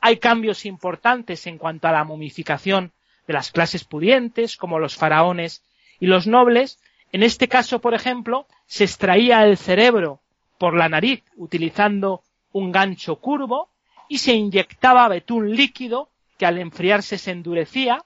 [0.00, 2.92] Hay cambios importantes en cuanto a la momificación
[3.26, 5.62] de las clases pudientes, como los faraones
[5.98, 6.78] y los nobles.
[7.12, 10.20] En este caso, por ejemplo, se extraía el cerebro
[10.58, 13.70] por la nariz utilizando un gancho curvo
[14.10, 18.04] y se inyectaba betún líquido que al enfriarse se endurecía,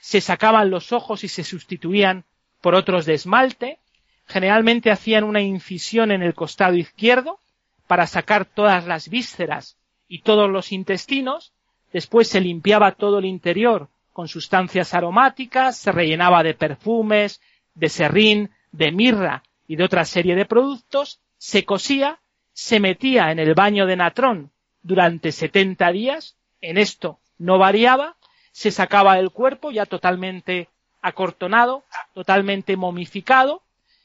[0.00, 2.24] se sacaban los ojos y se sustituían
[2.62, 3.78] por otros de esmalte,
[4.26, 7.38] generalmente hacían una incisión en el costado izquierdo
[7.86, 9.76] para sacar todas las vísceras
[10.08, 11.52] y todos los intestinos,
[11.92, 17.42] después se limpiaba todo el interior con sustancias aromáticas, se rellenaba de perfumes,
[17.74, 22.20] de serrín, de mirra y de otra serie de productos, se cosía,
[22.54, 24.50] se metía en el baño de natrón
[24.86, 28.16] durante 70 días, en esto no variaba,
[28.52, 30.68] se sacaba el cuerpo ya totalmente
[31.02, 31.82] acortonado,
[32.14, 33.62] totalmente momificado,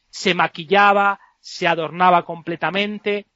[0.10, 3.28] se maquillaba, se adornaba completamente,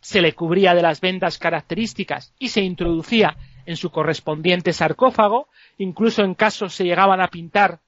[0.00, 6.24] se le cubría de las vendas características y se introducía en su correspondiente sarcófago, incluso
[6.24, 7.78] en casos se llegaban a pintar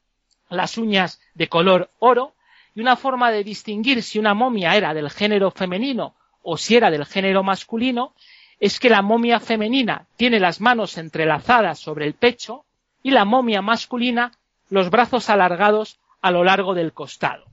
[0.49, 2.35] las uñas de color oro,
[2.77, 6.93] y una forma de distinguir si una momia era del género femenino o si era
[6.93, 8.15] del género masculino
[8.65, 12.65] es que la momia femenina tiene las manos entrelazadas sobre el pecho
[13.03, 14.33] y la momia masculina
[14.71, 17.45] los brazos alargados a lo largo del costado.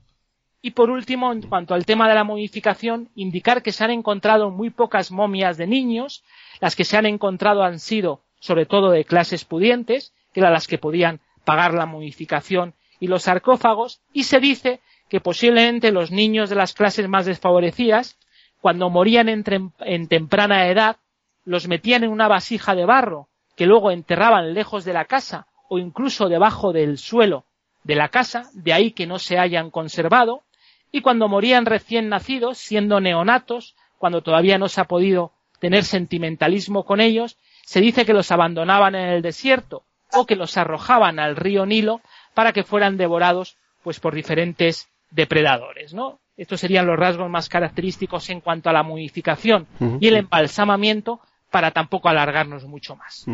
[0.62, 4.50] Y por último, en cuanto al tema de la momificación, indicar que se han encontrado
[4.50, 6.24] muy pocas momias de niños,
[6.62, 10.66] las que se han encontrado han sido sobre todo de clases pudientes, que eran las
[10.66, 16.48] que podían pagar la momificación y los sarcófagos, y se dice que posiblemente los niños
[16.48, 18.16] de las clases más desfavorecidas
[18.62, 20.98] cuando morían en, temprana edad,
[21.44, 25.78] los metían en una vasija de barro que luego enterraban lejos de la casa o
[25.78, 27.44] incluso debajo del suelo
[27.82, 30.44] de la casa, de ahí que no se hayan conservado,
[30.92, 36.84] y cuando morían recién nacidos, siendo neonatos, cuando todavía no se ha podido tener sentimentalismo
[36.84, 41.34] con ellos, se dice que los abandonaban en el desierto o que los arrojaban al
[41.34, 42.00] río Nilo
[42.32, 46.20] para que fueran devorados pues por diferentes depredadores, ¿no?
[46.36, 49.66] Estos serían los rasgos más característicos en cuanto a la momificación
[50.00, 53.26] y el embalsamamiento, para tampoco alargarnos mucho más.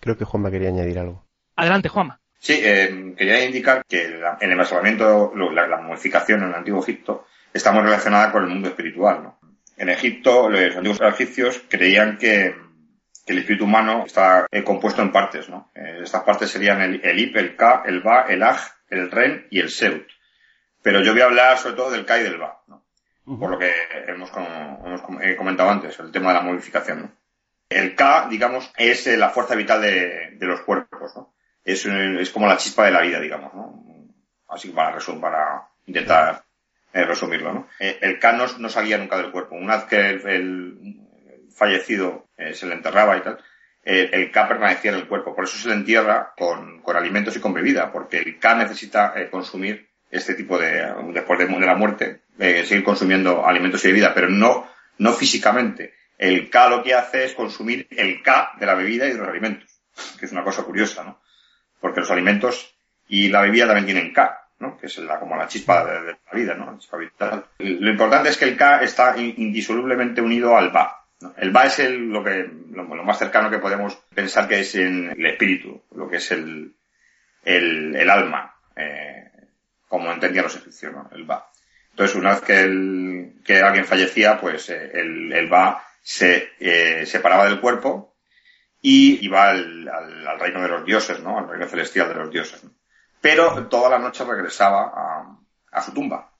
[0.00, 1.24] Creo que Juanma quería añadir algo.
[1.56, 2.20] Adelante, Juanma.
[2.38, 7.26] Sí, eh, quería indicar que en el embalsamamiento, la, la momificación en el antiguo Egipto,
[7.52, 9.22] está muy relacionada con el mundo espiritual.
[9.22, 9.38] ¿no?
[9.76, 12.54] En Egipto, los antiguos egipcios creían que,
[13.26, 15.48] que el espíritu humano está eh, compuesto en partes.
[15.48, 15.70] ¿no?
[15.74, 18.58] Eh, estas partes serían el, el Ip, el Ka, el Ba, el Aj,
[18.88, 20.06] el Ren y el Seut.
[20.82, 22.62] Pero yo voy a hablar sobre todo del Ka y del Ba.
[22.68, 22.84] ¿no?
[23.38, 23.72] Por lo que
[24.08, 25.02] hemos, hemos
[25.36, 27.02] comentado antes, el tema de la modificación.
[27.02, 27.12] ¿no?
[27.70, 31.32] El K, digamos, es eh, la fuerza vital de, de los cuerpos, ¿no?
[31.62, 33.84] Es, es, como la chispa de la vida, digamos, ¿no?
[34.48, 36.42] Así para resumir, para intentar
[36.92, 37.68] eh, resumirlo, ¿no?
[37.78, 39.54] Eh, el K no, no, salía nunca del cuerpo.
[39.54, 43.38] Una vez que el, el fallecido eh, se le enterraba y tal,
[43.84, 45.34] el K permanecía en el cuerpo.
[45.34, 49.14] Por eso se le entierra con, con alimentos y con bebida, porque el K necesita
[49.30, 54.28] consumir este tipo de, después de, de la muerte, seguir consumiendo alimentos y bebida, pero
[54.28, 54.68] no,
[54.98, 59.12] no físicamente el K lo que hace es consumir el K de la bebida y
[59.12, 59.80] de los alimentos,
[60.18, 61.18] que es una cosa curiosa, ¿no?
[61.80, 62.76] Porque los alimentos
[63.08, 64.76] y la bebida también tienen K, ¿no?
[64.76, 66.72] Que es la, como la chispa de, la vida, ¿no?
[66.72, 67.46] La chispa vital.
[67.56, 71.06] Lo importante es que el K está indisolublemente unido al Ba.
[71.38, 74.74] El Ba es el, lo que, lo, lo, más cercano que podemos pensar que es
[74.74, 76.74] en el espíritu, lo que es el,
[77.44, 79.29] el, el alma, eh,
[79.90, 81.10] como entendían los egipcios, ¿no?
[81.12, 81.50] El Ba.
[81.90, 87.60] Entonces, una vez que, alguien fallecía, pues eh, el, el Ba se eh, separaba del
[87.60, 88.14] cuerpo
[88.80, 91.38] y iba al, al, reino de los dioses, ¿no?
[91.38, 92.62] Al reino celestial de los dioses.
[93.20, 95.36] Pero toda la noche regresaba
[95.72, 96.32] a, su tumba.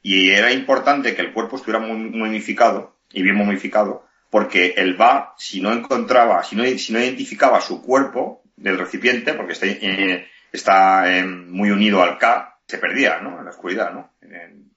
[0.00, 5.34] Y era importante que el cuerpo estuviera muy momificado y bien momificado, porque el Ba,
[5.36, 11.70] si no encontraba, si no, identificaba su cuerpo del recipiente, porque está, eh, eh, muy
[11.72, 13.38] unido al Ka, se perdía, ¿no?
[13.38, 14.12] En la oscuridad, ¿no?
[14.20, 14.70] En,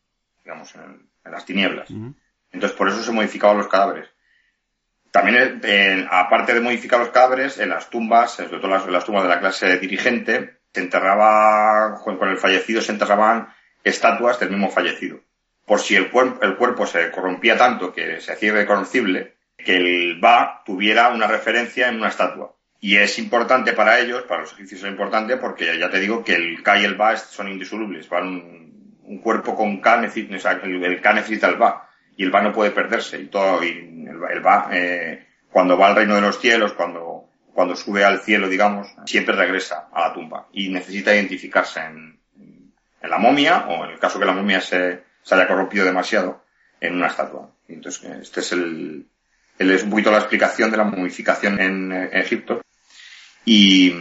[0.44, 1.90] digamos, en, en las tinieblas.
[1.90, 2.14] Uh -huh.
[2.52, 4.10] Entonces, por eso se modificaban los cadáveres.
[5.12, 9.06] También, eh, aparte de modificar los cadáveres, en las tumbas, sobre todo las, en las
[9.06, 13.50] tumbas de la clase dirigente, se enterraba, con el fallecido se enterraban
[13.84, 15.20] estatuas del mismo fallecido.
[15.66, 20.20] Por si el, cuerpo, el cuerpo se corrompía tanto que se hacía reconocible, que el
[20.20, 22.56] Ba tuviera una referencia en una estatua.
[22.82, 26.36] Y es importante para ellos, para los egipcios es importante, porque ya te digo que
[26.36, 28.08] el Ka y el Ba son indisolubles.
[28.08, 28.28] Van
[29.04, 31.90] un, cuerpo con Ka, necesita, el, el Ka necesita el Ba
[32.20, 35.88] y el va no puede perderse y todo y el, el va eh, cuando va
[35.88, 40.14] al reino de los cielos cuando cuando sube al cielo digamos siempre regresa a la
[40.14, 42.20] tumba y necesita identificarse en,
[43.02, 46.44] la momia o en el caso que la momia se, se haya corrompido demasiado
[46.82, 49.08] en una estatua entonces este es el,
[49.58, 52.62] es un poquito la explicación de la momificación en Egipto
[53.52, 53.92] y,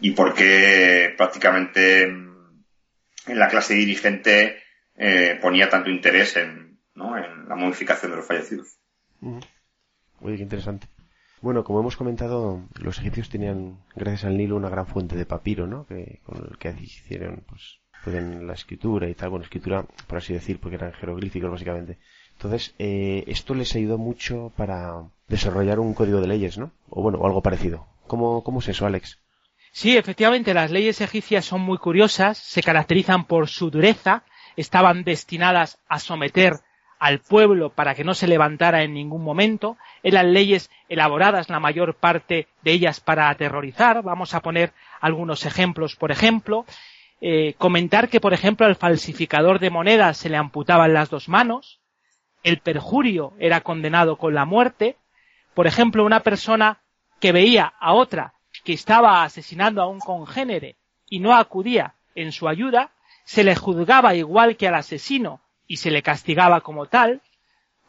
[0.00, 4.56] y por qué prácticamente en la clase dirigente
[4.96, 7.16] eh, ponía tanto interés en ¿no?
[7.16, 8.78] en la modificación de los fallecidos.
[9.22, 9.40] -huh.
[10.36, 10.88] qué interesante.
[11.40, 15.66] Bueno, como hemos comentado, los egipcios tenían, gracias al Nilo, una gran fuente de papiro,
[15.68, 15.86] ¿no?
[15.86, 20.58] Que, con el que hicieron, pues, la escritura y tal, bueno, escritura, por así decir,
[20.58, 21.96] porque eran jeroglíficos, básicamente.
[22.32, 26.72] Entonces, eh, esto les ayudó mucho para desarrollar un código de leyes, ¿no?
[26.90, 27.86] O bueno, o algo parecido.
[28.10, 29.20] ¿Cómo, cómo es eso, Alex?
[29.70, 34.24] Sí, efectivamente, las leyes egipcias son muy curiosas, se caracterizan por su dureza,
[34.56, 36.54] estaban destinadas a someter
[36.98, 39.76] al pueblo para que no se levantara en ningún momento.
[40.02, 44.02] Eran leyes elaboradas, la mayor parte de ellas para aterrorizar.
[44.02, 46.66] Vamos a poner algunos ejemplos, por ejemplo.
[47.20, 51.78] Eh, comentar que, por ejemplo, al falsificador de monedas se le amputaban las dos manos.
[52.42, 54.96] El perjurio era condenado con la muerte.
[55.54, 56.80] Por ejemplo, una persona
[57.20, 60.76] que veía a otra que estaba asesinando a un congénere
[61.08, 62.92] y no acudía en su ayuda,
[63.24, 67.22] se le juzgaba igual que al asesino y se le castigaba como tal.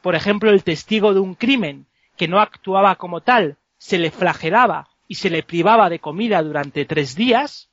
[0.01, 4.89] Por ejemplo, el testigo de un crimen que no actuaba como tal se le flagelaba
[5.07, 7.69] y se le privaba de comida durante tres días.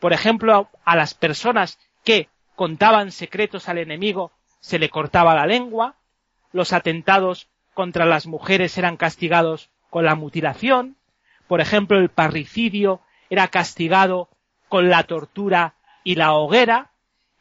[0.00, 5.96] Por ejemplo, a las personas que contaban secretos al enemigo se le cortaba la lengua.
[6.52, 10.96] Los atentados contra las mujeres eran castigados con la mutilación.
[11.46, 14.28] Por ejemplo, el parricidio era castigado
[14.68, 16.90] con la tortura y la hoguera.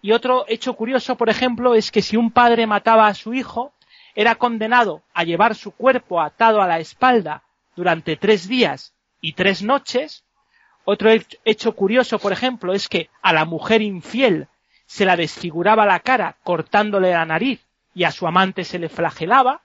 [0.04, 3.74] Y otro hecho curioso, por ejemplo, es que si un padre mataba a su hijo,
[4.14, 7.42] era condenado a llevar su cuerpo atado a la espalda
[7.76, 10.24] durante tres días y tres noches.
[10.86, 11.10] Otro
[11.46, 14.48] hecho curioso, por ejemplo, es que a la mujer infiel
[14.86, 19.64] se la desfiguraba la cara cortándole la nariz y a su amante se le flagelaba.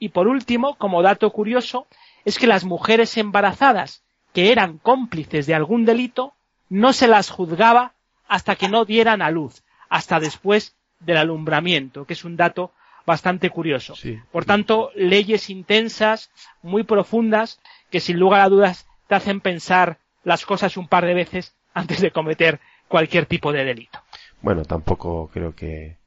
[0.00, 1.86] Y por último, como dato curioso,
[2.26, 4.02] es que las mujeres embarazadas
[4.34, 6.34] que eran cómplices de algún delito
[6.68, 7.94] no se las juzgaba
[8.28, 12.72] hasta que no dieran a luz hasta después del alumbramiento, que es un dato
[13.06, 13.94] bastante curioso.
[14.32, 16.30] Por tanto, leyes intensas,
[16.62, 17.60] muy profundas,
[17.90, 22.00] que sin lugar a dudas te hacen pensar las cosas un par de veces antes
[22.00, 22.58] de cometer
[22.88, 24.00] cualquier tipo de delito.
[24.42, 25.98] Bueno, tampoco creo que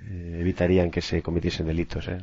[0.00, 2.18] eh, evitarían que se cometiesen delitos, ¿eh?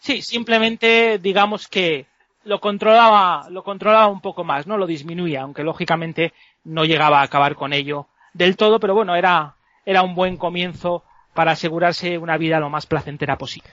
[0.00, 2.06] Sí, simplemente digamos que
[2.44, 4.78] lo controlaba, lo controlaba un poco más, ¿no?
[4.78, 6.32] Lo disminuía, aunque lógicamente
[6.64, 11.04] no llegaba a acabar con ello del todo, pero bueno, era, era un buen comienzo
[11.34, 13.70] para asegurarse una vida lo más placentera posible.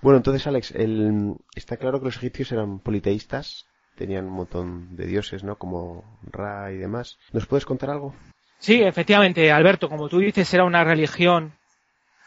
[0.00, 0.72] Bueno, entonces, Alex,
[1.54, 3.66] está claro que los egipcios eran politeístas,
[3.96, 5.56] tenían un montón de dioses, ¿no?
[5.56, 7.18] Como Ra y demás.
[7.32, 8.14] ¿Nos puedes contar algo?
[8.58, 11.52] Sí, efectivamente, Alberto, como tú dices, era una religión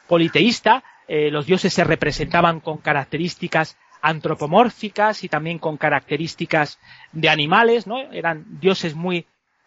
[0.07, 0.83] politeísta.
[1.11, 6.79] Eh, los dioses se representaban con características antropomórficas y también con características
[7.11, 7.97] de animales, ¿no?
[8.11, 9.25] Eran dioses muy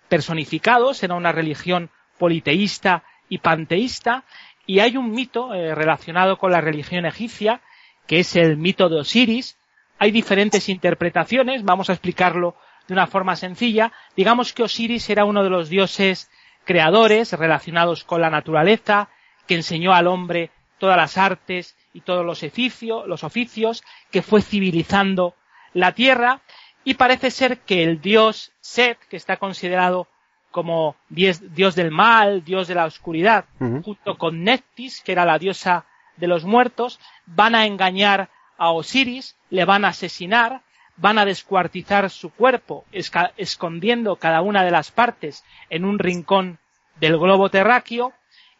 [0.09, 4.23] personificados, era una religión politeísta y panteísta,
[4.67, 7.61] y hay un mito eh, relacionado con la religión egipcia,
[8.07, 9.59] que es el mito de Osiris.
[9.99, 12.55] Hay diferentes interpretaciones, vamos a explicarlo
[12.87, 13.91] de una forma sencilla.
[14.17, 16.31] Digamos que Osiris era uno de los dioses
[16.65, 19.09] creadores relacionados con la naturaleza,
[19.49, 20.53] que enseñó al hombre
[20.83, 25.37] todas las artes y todos los oficios, los oficios, que fue civilizando
[25.75, 26.41] la tierra,
[26.83, 30.09] y parece ser que el dios Set, que está considerado
[30.51, 31.41] como dios,
[31.77, 35.85] del mal, dios de la oscuridad, junto con Nectis, que era la diosa
[36.17, 38.29] de los muertos, van a engañar
[38.59, 40.63] a Osiris, le van a asesinar,
[40.97, 46.59] van a descuartizar su cuerpo, escondiendo cada una de las partes en un rincón
[46.99, 48.13] del globo terráqueo,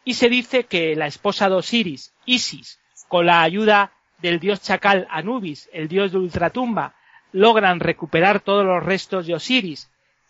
[0.05, 5.07] y se dice que la esposa de Osiris, Isis, con la ayuda del dios chacal
[5.09, 6.95] Anubis, el dios de ultratumba,
[7.31, 9.89] logran recuperar todos los restos de Osiris,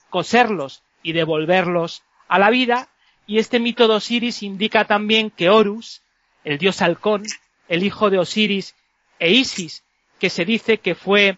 [0.09, 2.89] coserlos y devolverlos a la vida,
[3.25, 6.01] y este mito de Osiris indica también que Horus,
[6.43, 7.23] el dios halcón,
[7.67, 8.75] el hijo de Osiris
[9.19, 9.83] e Isis,
[10.19, 11.37] que se dice que fue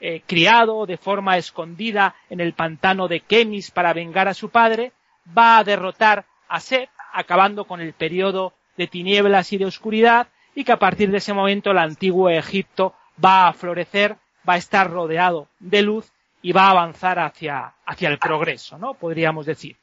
[0.00, 4.92] eh, criado de forma escondida en el pantano de Kemis para vengar a su padre,
[5.36, 10.64] va a derrotar a Set, acabando con el periodo de tinieblas y de oscuridad, y
[10.64, 12.94] que a partir de ese momento el antiguo Egipto
[13.24, 14.16] va a florecer,
[14.48, 16.12] va a estar rodeado de luz
[16.42, 18.94] y va a avanzar hacia, hacia el progreso, ¿no?
[18.94, 19.76] Podríamos decir.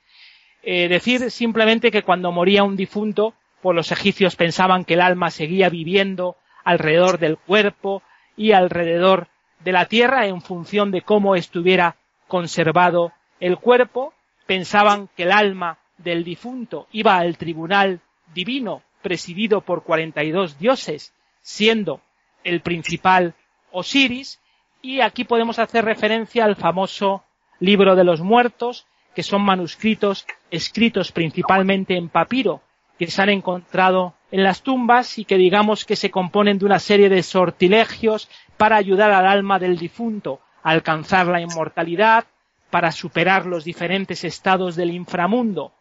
[0.62, 5.32] Eh, decir simplemente que cuando moría un difunto, pues los egipcios pensaban que el alma
[5.32, 8.04] seguía viviendo alrededor del cuerpo
[8.38, 9.28] y alrededor
[9.60, 11.96] de la tierra en función de cómo estuviera
[12.28, 14.14] conservado el cuerpo,
[14.46, 18.02] pensaban que el alma del difunto iba al tribunal
[18.34, 22.02] divino presidido por 42 dioses, siendo
[22.44, 23.34] el principal
[23.72, 24.40] Osiris,
[24.82, 27.24] y aquí podemos hacer referencia al famoso
[27.60, 32.62] libro de los muertos, que son manuscritos escritos principalmente en papiro,
[32.98, 36.80] que se han encontrado en las tumbas y que digamos que se componen de una
[36.80, 42.26] serie de sortilegios para ayudar al alma del difunto a alcanzar la inmortalidad,
[42.70, 45.74] para superar los diferentes estados del inframundo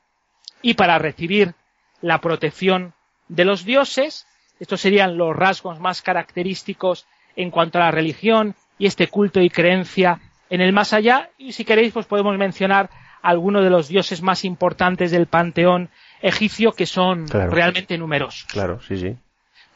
[0.62, 1.54] y para recibir
[2.00, 2.94] la protección
[3.28, 4.26] de los dioses.
[4.58, 7.06] Estos serían los rasgos más característicos
[7.36, 11.30] en cuanto a la religión y este culto y creencia en el más allá.
[11.38, 12.90] Y si queréis, pues podemos mencionar
[13.22, 15.90] algunos de los dioses más importantes del panteón
[16.22, 18.44] egipcio que son realmente numerosos.
[18.44, 19.16] Claro, sí, sí.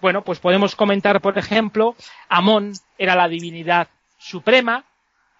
[0.01, 1.95] Bueno, pues podemos comentar, por ejemplo,
[2.29, 4.85] Amón era la divinidad suprema,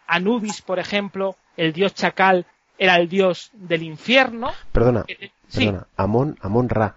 [0.07, 2.47] Anubis, por ejemplo, el dios chacal,
[2.79, 4.53] era el dios del infierno.
[4.73, 6.97] Perdona, eh, perdona, Amón, Amón Ra,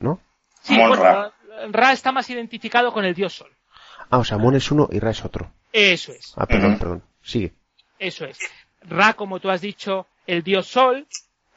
[0.00, 0.20] ¿no?
[0.62, 1.32] Sí, Ra.
[1.70, 3.50] Ra está más identificado con el dios Sol.
[4.10, 5.50] Ah, o sea, Amón es uno y Ra es otro.
[5.72, 6.32] Eso es.
[6.36, 7.02] Ah, perdón, perdón.
[7.22, 7.52] Sigue.
[7.98, 8.38] Eso es.
[8.82, 11.06] Ra, como tú has dicho, el dios Sol.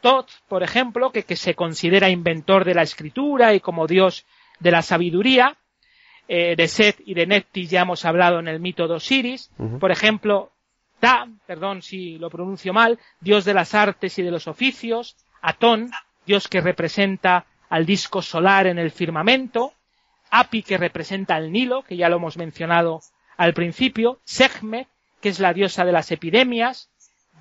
[0.01, 4.25] Tot, por ejemplo, que, que se considera inventor de la escritura y como dios
[4.59, 5.57] de la sabiduría.
[6.29, 9.49] Eh, de Set y de Neptis ya hemos hablado en el mito de Osiris.
[9.79, 10.51] Por ejemplo,
[10.99, 15.15] Ta, perdón si lo pronuncio mal, dios de las artes y de los oficios.
[15.41, 15.91] Atón,
[16.25, 19.73] dios que representa al disco solar en el firmamento,
[20.29, 23.01] Api que representa al Nilo, que ya lo hemos mencionado
[23.37, 24.87] al principio, Segme,
[25.21, 26.89] que es la diosa de las epidemias,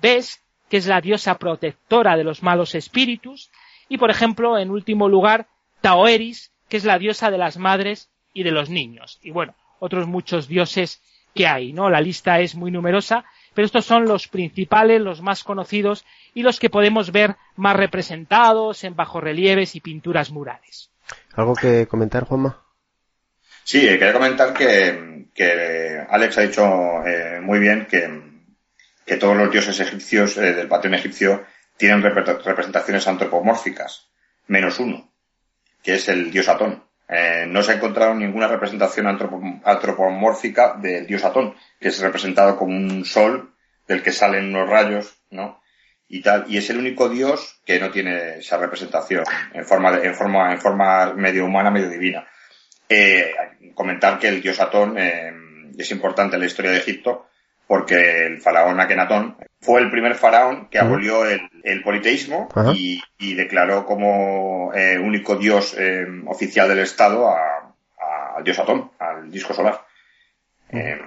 [0.01, 3.49] Bes, que es la diosa protectora de los malos espíritus,
[3.89, 5.47] y por ejemplo, en último lugar,
[5.81, 9.19] Taoeris, que es la diosa de las madres y de los niños.
[9.21, 11.01] Y bueno, otros muchos dioses
[11.33, 11.89] que hay, ¿no?
[11.89, 13.25] La lista es muy numerosa,
[13.57, 16.05] pero estos son los principales, los más conocidos
[16.35, 20.91] y los que podemos ver más representados en bajorrelieves y pinturas murales.
[21.33, 22.63] ¿Algo que comentar, Juanma?
[23.63, 26.63] Sí, eh, quería comentar que, Alex ha dicho
[27.03, 31.43] eh, muy bien que, todos los dioses egipcios eh, del patrón egipcio
[31.77, 34.05] tienen representaciones antropomórficas,
[34.45, 35.11] menos uno,
[35.81, 36.83] que es el dios Atón.
[37.07, 42.75] Eh, no se ha encontrado ninguna representación antropomórfica del dios Atón, que es representado como
[42.75, 43.53] un sol
[43.87, 45.61] del que salen unos rayos, ¿no?
[46.09, 50.15] Y tal, y es el único dios que no tiene esa representación en forma, en
[50.15, 52.27] forma, en forma medio humana, medio divina.
[52.89, 53.33] Eh,
[53.73, 55.33] comentar que el dios Atón eh,
[55.77, 57.27] es importante en la historia de Egipto
[57.67, 64.71] porque el faraón Akenatón fue el primer faraón que abolió el, politeísmo y, declaró como
[64.73, 69.81] eh, único dios eh, oficial del Estado al dios Atón, al disco solar.
[70.69, 70.99] Eh,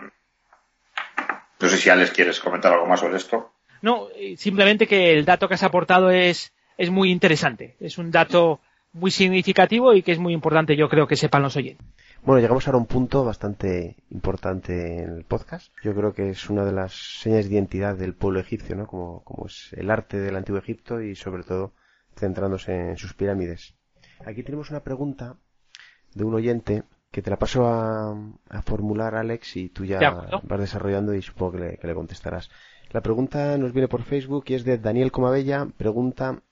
[1.61, 3.53] no sé si Alex quieres comentar algo más sobre esto.
[3.83, 7.77] No, simplemente que el dato que has aportado es, es muy interesante.
[7.81, 8.61] Es un dato
[8.93, 11.87] muy significativo y que es muy importante, yo creo que sepan los oyentes.
[12.23, 15.73] Bueno, llegamos ahora a un punto bastante importante en el podcast.
[15.83, 18.87] Yo creo que es una de las señas de identidad del pueblo egipcio, ¿no?
[18.87, 21.73] Como, como es el arte del antiguo Egipto y sobre todo
[22.15, 23.75] centrándose en sus pirámides.
[24.27, 25.37] Aquí tenemos una pregunta
[26.15, 28.15] de un oyente que te la paso a,
[28.63, 30.11] formular, Alex, y tú ya
[30.43, 32.51] vas desarrollando y supongo que le, que le contestarás.
[32.91, 35.69] La pregunta nos viene por Facebook y es de Daniel Comabella.
[35.75, 36.43] Pregunta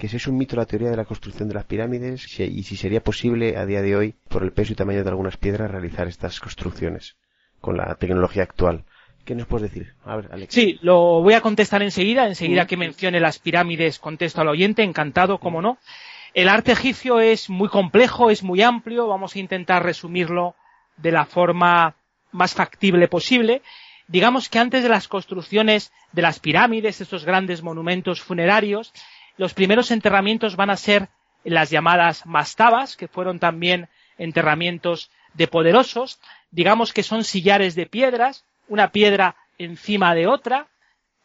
[0.00, 2.76] que si es un mito la teoría de la construcción de las pirámides y si
[2.76, 6.08] sería posible a día de hoy, por el peso y tamaño de algunas piedras, realizar
[6.08, 7.16] estas construcciones
[7.60, 8.84] con la tecnología actual.
[9.26, 9.92] ¿Qué nos puedes decir?
[10.06, 10.54] A ver, Alex.
[10.54, 12.26] Sí, lo voy a contestar enseguida.
[12.26, 15.76] Enseguida que mencione las pirámides, contesto al oyente, encantado, como no.
[16.32, 19.06] El arte egipcio es muy complejo, es muy amplio.
[19.06, 20.54] Vamos a intentar resumirlo
[20.96, 21.94] de la forma
[22.32, 23.60] más factible posible.
[24.08, 28.94] Digamos que antes de las construcciones de las pirámides, estos grandes monumentos funerarios,
[29.40, 31.08] los primeros enterramientos van a ser
[31.44, 33.88] las llamadas mastabas, que fueron también
[34.18, 36.20] enterramientos de poderosos.
[36.50, 40.66] Digamos que son sillares de piedras, una piedra encima de otra.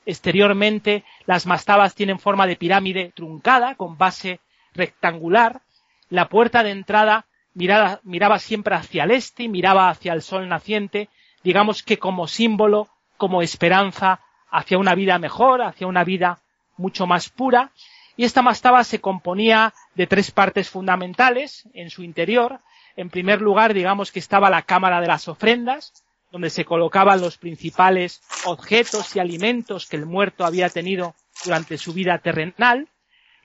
[0.06, 4.40] Exteriormente, las mastabas tienen forma de pirámide truncada, con base
[4.74, 5.60] rectangular.
[6.08, 10.48] La puerta de entrada miraba, miraba siempre hacia el este y miraba hacia el sol
[10.48, 11.10] naciente,
[11.44, 12.88] digamos que como símbolo,
[13.18, 16.40] como esperanza hacia una vida mejor, hacia una vida
[16.78, 17.74] mucho más pura
[18.18, 22.60] y esta mastaba se componía de tres partes fundamentales en su interior.
[22.96, 27.38] En primer lugar, digamos que estaba la cámara de las ofrendas, donde se colocaban los
[27.38, 32.88] principales objetos y alimentos que el muerto había tenido durante su vida terrenal.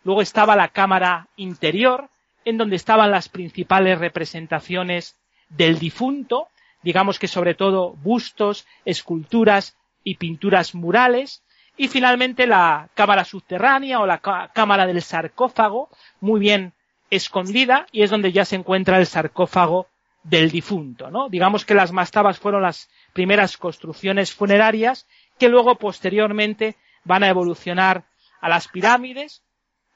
[0.05, 2.09] Luego estaba la cámara interior,
[2.45, 5.17] en donde estaban las principales representaciones
[5.49, 6.49] del difunto,
[6.83, 11.43] digamos que sobre todo bustos, esculturas y pinturas murales,
[11.81, 14.21] y finalmente la cámara subterránea o la
[14.53, 15.89] cámara del sarcófago,
[16.21, 16.75] muy bien
[17.09, 19.87] escondida, y es donde ya se encuentra el sarcófago
[20.23, 21.31] del difunto, ¿no?
[21.31, 25.07] Digamos que las mastabas fueron las primeras construcciones funerarias
[25.39, 28.05] que luego posteriormente van a evolucionar
[28.43, 29.43] a las pirámides,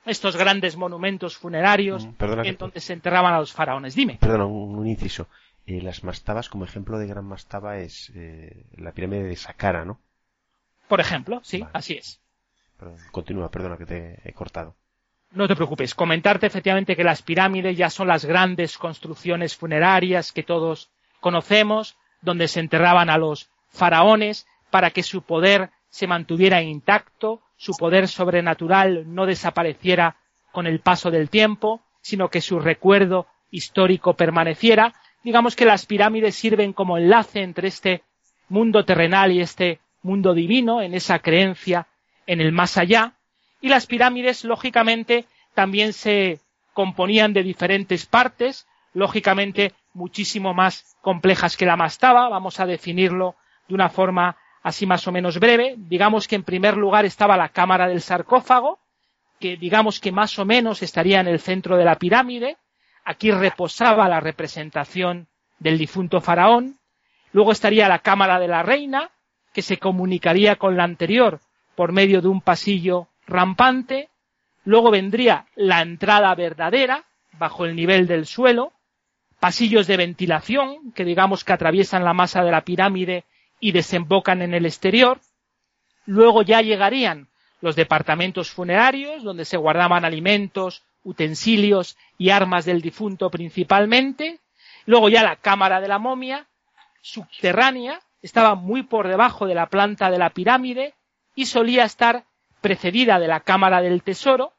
[0.06, 3.94] estos grandes monumentos funerarios mm, en donde se enterraban a los faraones.
[3.94, 4.16] Dime.
[4.22, 5.28] Perdona, un, inciso.
[5.66, 10.00] Eh, las mastabas, como ejemplo de gran mastaba, es eh, la pirámide de Saqqara, ¿no?
[10.88, 12.20] Por ejemplo, sí, así es.
[13.10, 14.76] continúa, perdona que te he cortado.
[15.30, 20.44] No te preocupes, comentarte efectivamente que las pirámides ya son las grandes construcciones funerarias que
[20.44, 27.42] todos conocemos, donde se enterraban a los faraones para que su poder se mantuviera intacto,
[27.56, 30.16] su poder sobrenatural no desapareciera
[30.52, 34.94] con el paso del tiempo, sino que su recuerdo histórico permaneciera.
[35.22, 38.02] Digamos que las pirámides sirven como enlace entre este
[38.48, 41.88] mundo terrenal y este mundo divino, en esa creencia
[42.26, 43.14] en el más allá,
[43.60, 46.40] y las pirámides, lógicamente, también se
[46.72, 53.36] componían de diferentes partes, lógicamente muchísimo más complejas que la mastaba, vamos a definirlo
[53.68, 55.74] de una forma así más o menos breve.
[55.76, 58.78] Digamos que en primer lugar estaba la cámara del sarcófago,
[59.40, 62.56] que digamos que más o menos estaría en el centro de la pirámide.
[63.04, 65.28] Aquí reposaba la representación
[65.58, 66.78] del difunto faraón.
[67.32, 69.10] Luego estaría la cámara de la reina,
[69.54, 71.40] que se comunicaría con la anterior
[71.76, 74.10] por medio de un pasillo rampante,
[74.64, 77.04] luego vendría la entrada verdadera,
[77.38, 78.72] bajo el nivel del suelo,
[79.40, 83.24] pasillos de ventilación, que digamos que atraviesan la masa de la pirámide
[83.60, 85.20] y desembocan en el exterior,
[86.04, 87.28] luego ya llegarían
[87.60, 94.40] los departamentos funerarios, donde se guardaban alimentos, utensilios y armas del difunto principalmente,
[94.86, 96.46] luego ya la cámara de la momia,
[97.00, 100.94] subterránea, estaba muy por debajo de la planta de la pirámide
[101.34, 102.24] y solía estar
[102.62, 104.54] precedida de la cámara del tesoro.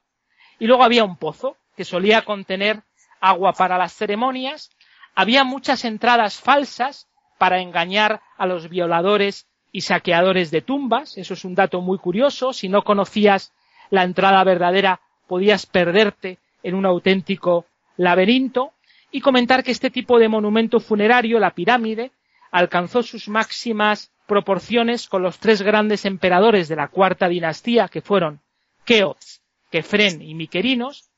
[0.60, 2.84] Y luego había un pozo que solía contener
[3.20, 4.70] agua para las ceremonias,
[5.16, 7.08] había muchas entradas falsas
[7.40, 12.54] para engañar a los violadores y saqueadores de tumbas, eso es un dato muy curioso,
[12.54, 13.52] si no conocías
[13.90, 17.66] la entrada verdadera podías perderte en un auténtico
[17.98, 18.74] laberinto,
[19.12, 22.12] y comentar que este tipo de monumento funerario, la pirámide,
[22.56, 28.40] alcanzó sus máximas proporciones con los tres grandes emperadores de la cuarta dinastía, que fueron
[28.86, 29.42] Keops,
[29.72, 31.10] Kefren y Miquerinos,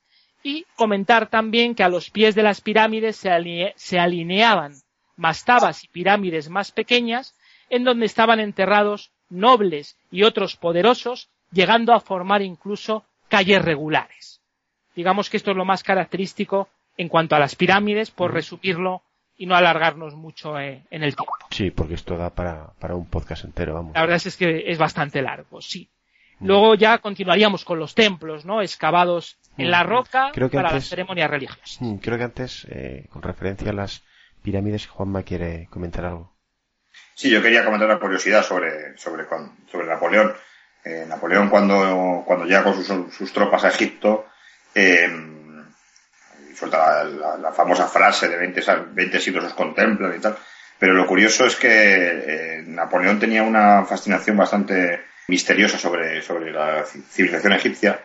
[0.41, 3.29] y comentar también que a los pies de las pirámides se,
[3.75, 4.73] se alineaban
[5.15, 7.35] mastabas y pirámides más pequeñas,
[7.69, 14.41] en donde estaban enterrados nobles y otros poderosos, llegando a formar incluso calles regulares.
[14.95, 16.67] Digamos que esto es lo más característico
[16.97, 19.03] en cuanto a las pirámides, por resumirlo
[19.37, 21.33] y no alargarnos mucho eh, en el tiempo.
[21.51, 23.93] Sí, porque esto da para, para un podcast entero, vamos.
[23.93, 25.89] La verdad es que es bastante largo, sí.
[26.39, 28.61] Luego ya continuaríamos con los templos, ¿no?
[28.61, 31.79] Excavados en la roca para las ceremonias religiosas.
[32.01, 34.03] Creo que antes, eh, con referencia a las
[34.43, 36.35] pirámides, Juanma quiere comentar algo.
[37.15, 39.25] Sí, yo quería comentar una curiosidad sobre, sobre,
[39.71, 40.33] sobre Napoleón.
[40.83, 44.27] Eh, Napoleón cuando, cuando llega con sus, sus tropas a Egipto,
[44.75, 45.09] eh,
[46.57, 50.37] suelta la, famosa frase de 20, 20 siglos os contemplan y tal.
[50.79, 56.83] Pero lo curioso es que eh, Napoleón tenía una fascinación bastante misteriosa sobre, sobre la
[56.85, 57.99] civilización egipcia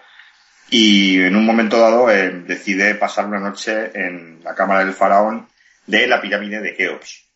[0.71, 5.49] y en un momento dado eh, decide pasar una noche en la cámara del faraón
[5.87, 7.31] de la pirámide de Keops.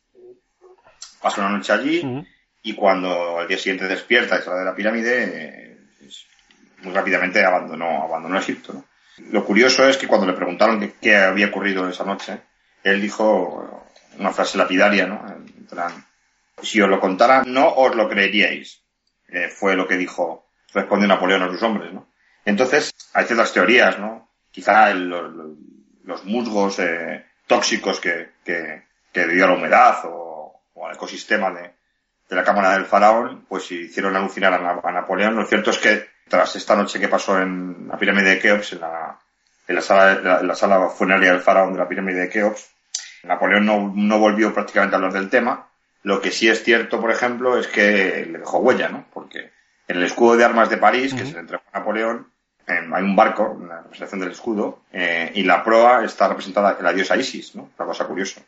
[1.21, 2.25] Pasa una noche allí
[2.63, 5.79] y cuando al día siguiente despierta y sale de la pirámide, eh,
[6.83, 8.73] muy rápidamente abandonó, abandonó Egipto.
[8.73, 8.85] ¿no?
[9.31, 12.39] Lo curioso es que cuando le preguntaron qué, había ocurrido esa noche,
[12.83, 13.87] él dijo
[14.19, 15.25] una frase lapidaria, ¿no?
[16.63, 18.83] Si os lo contara, no os lo creeríais.
[19.29, 22.09] Eh, fue lo que dijo, respondió Napoleón a sus hombres, ¿no?
[22.45, 24.31] Entonces, hay ciertas teorías, ¿no?
[24.51, 31.51] Quizá los musgos eh, tóxicos que, que, que dio la humedad o, o al ecosistema
[31.51, 31.73] de,
[32.29, 35.35] de, la cámara del faraón, pues hicieron alucinar a, Napoleón.
[35.35, 38.81] Lo cierto es que tras esta noche que pasó en la pirámide de Keops, en
[38.81, 39.19] la,
[39.69, 42.71] en la sala, la, sala funeraria del faraón de la pirámide de Keops,
[43.25, 45.69] Napoleón no, no volvió prácticamente a hablar del tema.
[46.03, 49.07] Lo que sí es cierto, por ejemplo, es que le dejó huella, ¿no?
[49.13, 49.51] Porque
[49.89, 52.29] en el escudo de armas de París, que se le entregó a Napoleón,
[52.67, 56.93] hay un barco, una representación del escudo, eh, y la proa está representada en la
[56.93, 57.71] diosa Isis, ¿no?
[57.79, 58.41] Una cosa curiosa.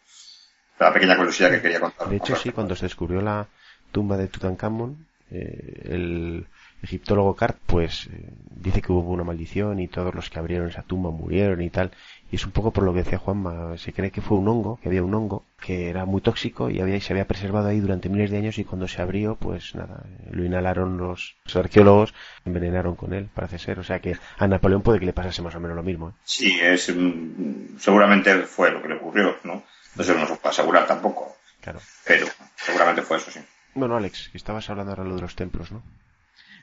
[0.78, 2.08] La pequeña curiosidad que quería contar.
[2.08, 3.46] De hecho, sí, cuando se descubrió la
[3.90, 6.46] tumba de Tutankamón, eh, el,
[6.82, 10.82] egiptólogo Cart pues eh, dice que hubo una maldición y todos los que abrieron esa
[10.82, 11.92] tumba murieron y tal.
[12.30, 14.78] Y es un poco por lo que decía Juanma, se cree que fue un hongo,
[14.82, 18.08] que había un hongo que era muy tóxico y había, se había preservado ahí durante
[18.08, 22.14] miles de años y cuando se abrió, pues nada, lo inhalaron los, arqueólogos,
[22.44, 23.78] envenenaron con él, parece ser.
[23.78, 26.10] O sea que a Napoleón puede que le pasase más o menos lo mismo.
[26.10, 26.12] ¿eh?
[26.24, 29.64] Sí, es, mm, seguramente fue lo que le ocurrió, ¿no?
[29.96, 31.36] No se nos puede asegurar tampoco.
[31.60, 31.80] Claro.
[32.06, 32.26] Pero
[32.56, 33.40] seguramente fue eso, sí.
[33.74, 35.82] Bueno, Alex, estabas hablando ahora de los templos, ¿no?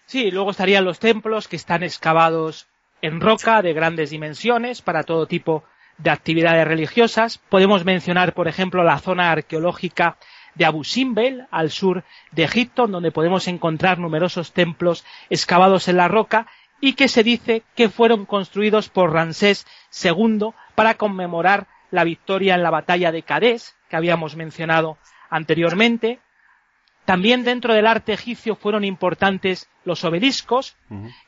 [0.05, 2.67] Sí, luego estarían los templos que están excavados
[3.01, 5.63] en roca de grandes dimensiones para todo tipo
[5.97, 7.37] de actividades religiosas.
[7.37, 10.17] Podemos mencionar, por ejemplo, la zona arqueológica
[10.53, 16.07] de Abu Simbel, al sur de Egipto, donde podemos encontrar numerosos templos excavados en la
[16.07, 16.47] roca
[16.79, 19.65] y que se dice que fueron construidos por Ramsés
[20.03, 24.97] II para conmemorar la victoria en la batalla de Cadés, que habíamos mencionado
[25.29, 26.19] anteriormente,
[27.05, 30.75] también dentro del arte egipcio fueron importantes los obeliscos,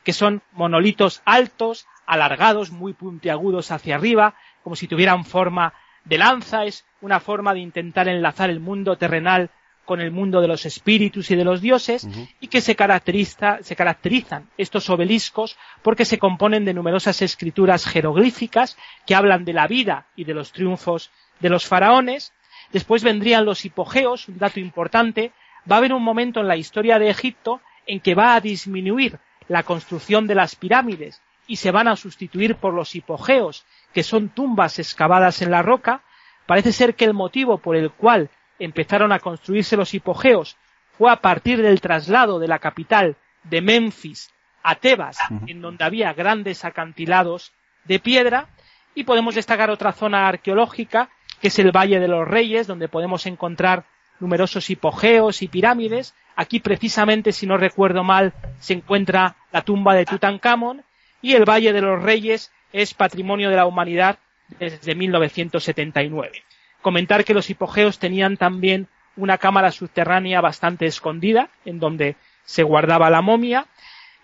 [0.02, 5.72] que son monolitos altos, alargados, muy puntiagudos hacia arriba, como si tuvieran forma
[6.04, 6.64] de lanza.
[6.64, 9.50] Es una forma de intentar enlazar el mundo terrenal
[9.84, 12.06] con el mundo de los espíritus y de los dioses,
[12.40, 18.76] y que se, caracteriza, se caracterizan estos obeliscos porque se componen de numerosas escrituras jeroglíficas
[19.06, 21.10] que hablan de la vida y de los triunfos
[21.40, 22.34] de los faraones.
[22.70, 25.32] Después vendrían los hipogeos, un dato importante,
[25.70, 29.18] va a haber un momento en la historia de Egipto en que va a disminuir
[29.48, 34.28] la construcción de las pirámides y se van a sustituir por los hipogeos, que son
[34.28, 36.02] tumbas excavadas en la roca,
[36.46, 40.56] parece ser que el motivo por el cual empezaron a construirse los hipogeos
[40.96, 44.30] fue a partir del traslado de la capital de Memphis
[44.62, 47.52] a Tebas, en donde había grandes acantilados
[47.84, 48.48] de piedra,
[48.94, 51.08] y podemos destacar otra zona arqueológica,
[51.40, 53.84] que es el Valle de los Reyes, donde podemos encontrar
[54.20, 56.14] numerosos hipogeos y pirámides.
[56.36, 60.82] Aquí precisamente, si no recuerdo mal, se encuentra la tumba de Tutankamón
[61.20, 64.18] y el Valle de los Reyes es patrimonio de la humanidad
[64.58, 66.42] desde 1979.
[66.82, 73.10] Comentar que los hipogeos tenían también una cámara subterránea bastante escondida en donde se guardaba
[73.10, 73.66] la momia.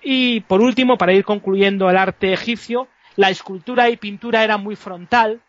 [0.03, 4.76] Y por último, para ir concluyendo el arte egipcio, la escultura y pintura era muy
[4.76, 5.40] frontal,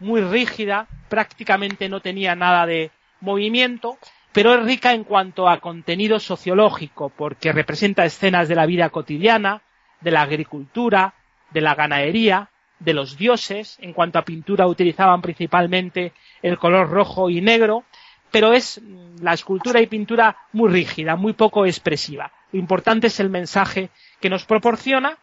[0.00, 2.90] muy rígida, prácticamente no tenía nada de
[3.22, 3.96] movimiento,
[4.32, 9.62] pero es rica en cuanto a contenido sociológico, porque representa escenas de la vida cotidiana,
[10.00, 11.14] de la agricultura,
[11.50, 16.12] de la ganadería, de los dioses, en cuanto a pintura utilizaban principalmente
[16.42, 17.84] el color rojo y negro,
[18.30, 22.32] pero es mm, la escultura y pintura muy rígida, muy poco expresiva.
[22.50, 25.18] Lo importante es el mensaje que nos proporciona,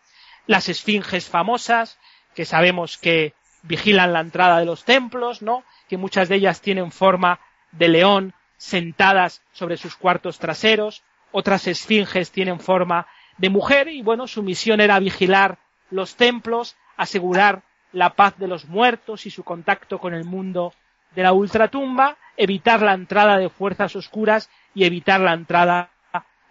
[0.47, 1.99] las esfinges famosas,
[2.33, 3.33] que sabemos que
[3.63, 5.63] vigilan la entrada de los templos, ¿no?
[5.89, 7.39] Que muchas de ellas tienen forma
[7.71, 13.07] de león sentadas sobre sus cuartos traseros, otras esfinges tienen forma
[13.37, 15.59] de mujer y bueno, su misión era vigilar
[15.89, 20.73] los templos, asegurar la paz de los muertos y su contacto con el mundo
[21.15, 25.91] de la ultratumba, evitar la entrada de fuerzas oscuras y evitar la entrada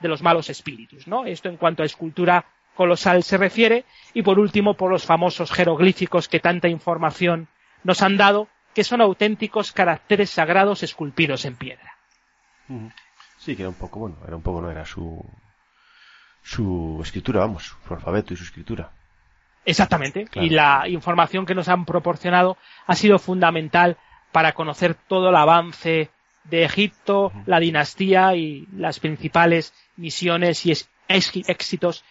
[0.01, 1.25] de los malos espíritus, ¿no?
[1.27, 2.45] Esto en cuanto a escultura
[2.75, 7.49] colosal se refiere y por último por los famosos jeroglíficos que tanta información
[7.83, 8.49] nos han dado,
[8.79, 11.97] que son auténticos caracteres sagrados esculpidos en piedra.
[13.39, 15.20] Sí, que era un poco, bueno, era un poco, no era su,
[16.45, 18.93] su escritura, vamos, su alfabeto y su escritura.
[19.64, 20.29] Exactamente.
[20.35, 22.57] Y la información que nos han proporcionado
[22.87, 23.97] ha sido fundamental
[24.31, 26.11] para conocer todo el avance
[26.45, 30.72] de Egipto, la dinastía y las principales misiones y
[31.09, 32.05] éxitos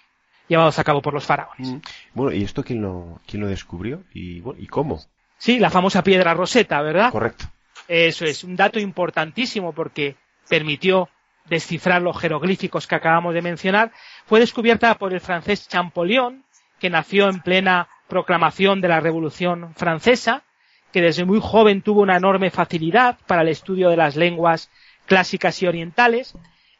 [0.49, 1.77] llevados a cabo por los faraones.
[2.13, 4.03] Bueno, ¿y esto quién lo, quién lo descubrió?
[4.13, 4.99] ¿Y, ¿Y cómo?
[5.37, 7.11] Sí, la famosa piedra roseta, ¿verdad?
[7.11, 7.45] Correcto.
[7.87, 10.15] Eso es un dato importantísimo porque
[10.49, 11.09] permitió
[11.45, 13.91] descifrar los jeroglíficos que acabamos de mencionar.
[14.25, 16.43] Fue descubierta por el francés Champollion
[16.79, 20.43] que nació en plena proclamación de la Revolución Francesa,
[20.91, 24.69] que desde muy joven tuvo una enorme facilidad para el estudio de las lenguas
[25.05, 26.33] clásicas y orientales.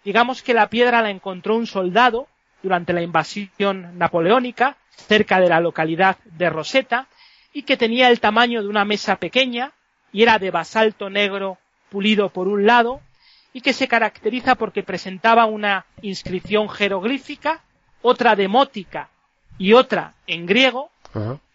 [0.03, 2.28] Digamos que la piedra la encontró un soldado
[2.64, 7.08] durante la invasión napoleónica cerca de la localidad de Rosetta
[7.53, 9.73] y que tenía el tamaño de una mesa pequeña
[10.11, 11.57] y era de basalto negro
[11.89, 13.01] pulido por un lado
[13.53, 17.61] y que se caracteriza porque presentaba una inscripción jeroglífica,
[18.01, 19.09] otra demótica
[19.57, 20.91] y otra en griego,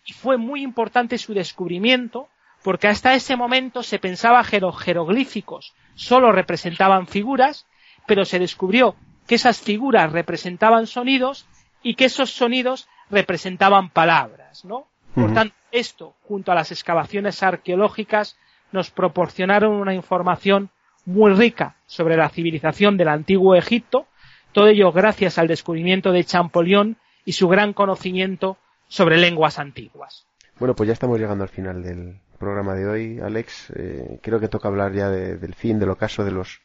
[0.05, 2.29] y fue muy importante su descubrimiento
[2.63, 7.67] porque hasta ese momento se pensaba que los jeroglíficos solo representaban figuras,
[8.07, 11.47] pero se descubrió que esas figuras representaban sonidos
[11.83, 14.87] y que esos sonidos representaban palabras, ¿no?
[15.15, 18.37] Por tanto, esto, junto a las excavaciones arqueológicas,
[18.73, 20.71] nos proporcionaron una información
[21.05, 24.07] muy rica sobre la civilización del antiguo Egipto,
[24.53, 30.27] todo ello gracias al descubrimiento de Champollion y su gran conocimiento sobre lenguas antiguas.
[30.59, 33.73] Bueno, pues ya estamos llegando al final del programa de hoy, Alex.
[33.75, 36.61] Eh, creo que toca hablar ya del fin, del ocaso de los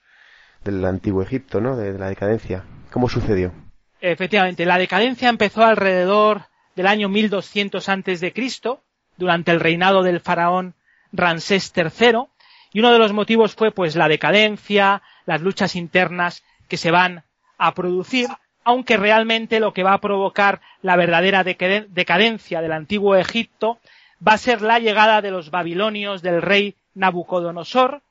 [0.63, 1.77] del antiguo Egipto, ¿no?
[1.77, 2.63] De, la decadencia.
[2.91, 3.53] ¿Cómo sucedió?
[4.01, 6.41] Efectivamente, la decadencia empezó alrededor
[6.77, 8.83] del año 1200 antes de Cristo,
[9.17, 10.75] durante el reinado del faraón
[11.11, 12.25] Ramsés III,
[12.71, 17.23] y uno de los motivos fue pues la decadencia, las luchas internas que se van
[17.57, 18.27] a producir,
[18.63, 23.79] aunque realmente lo que va a provocar la verdadera decadencia del antiguo Egipto
[24.25, 28.03] va a ser la llegada de los babilonios del rey Nabucodonosor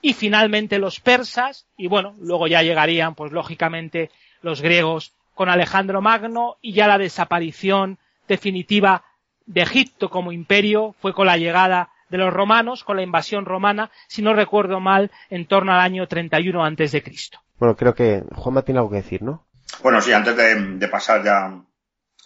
[0.00, 4.10] y finalmente los persas y bueno, luego ya llegarían pues lógicamente
[4.42, 7.98] los griegos con Alejandro Magno y ya la desaparición
[8.32, 9.04] definitiva
[9.46, 13.90] de Egipto como imperio fue con la llegada de los romanos, con la invasión romana,
[14.08, 17.38] si no recuerdo mal, en torno al año 31 antes de Cristo.
[17.58, 19.46] Bueno, creo que Juanma tiene algo que decir, ¿no?
[19.82, 21.46] Bueno, sí, antes de, pasar ya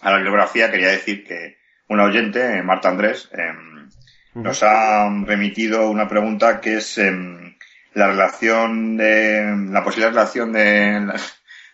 [0.01, 3.89] a la bibliografía, quería decir que una oyente, Marta Andrés, em,
[4.33, 7.55] nos ha remitido una pregunta que es em,
[7.93, 11.13] la relación de, la posible relación de,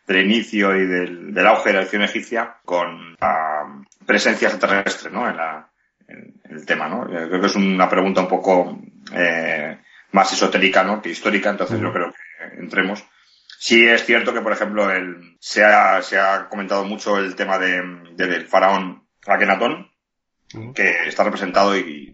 [0.07, 5.29] del inicio y del, auge de la acción egipcia con la presencia extraterrestre, ¿no?
[5.29, 5.69] En, la,
[6.07, 7.05] en, el tema, ¿no?
[7.05, 8.79] Creo que es una pregunta un poco
[9.13, 9.77] eh,
[10.11, 11.01] más esotérica, ¿no?
[11.01, 13.03] Que histórica, entonces yo creo que entremos.
[13.59, 17.57] Sí es cierto que, por ejemplo, el, se, ha, se ha comentado mucho el tema
[17.57, 17.81] de,
[18.15, 19.89] del faraón Akenatón,
[20.75, 22.13] que está representado y,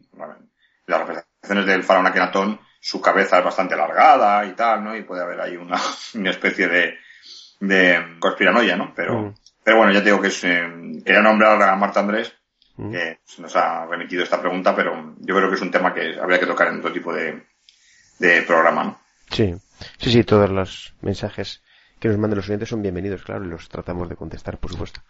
[0.85, 4.95] las representaciones del faraón Akenatón, su cabeza es bastante alargada y tal, ¿no?
[4.95, 5.79] Y puede haber ahí una,
[6.13, 6.97] una especie de,
[7.59, 8.93] de conspiranoia, ¿no?
[8.95, 9.33] Pero,
[9.63, 10.63] pero bueno, ya te digo que es, eh,
[11.05, 12.33] quería nombrar a Marta Andrés,
[12.77, 16.39] que nos ha remitido esta pregunta, pero yo creo que es un tema que habría
[16.39, 17.43] que tocar en otro tipo de,
[18.19, 18.99] de programa, ¿no?
[19.29, 19.53] Sí.
[19.97, 21.61] Sí, sí, todos los mensajes
[21.99, 25.01] que nos manden los oyentes son bienvenidos, claro, y los tratamos de contestar, por supuesto.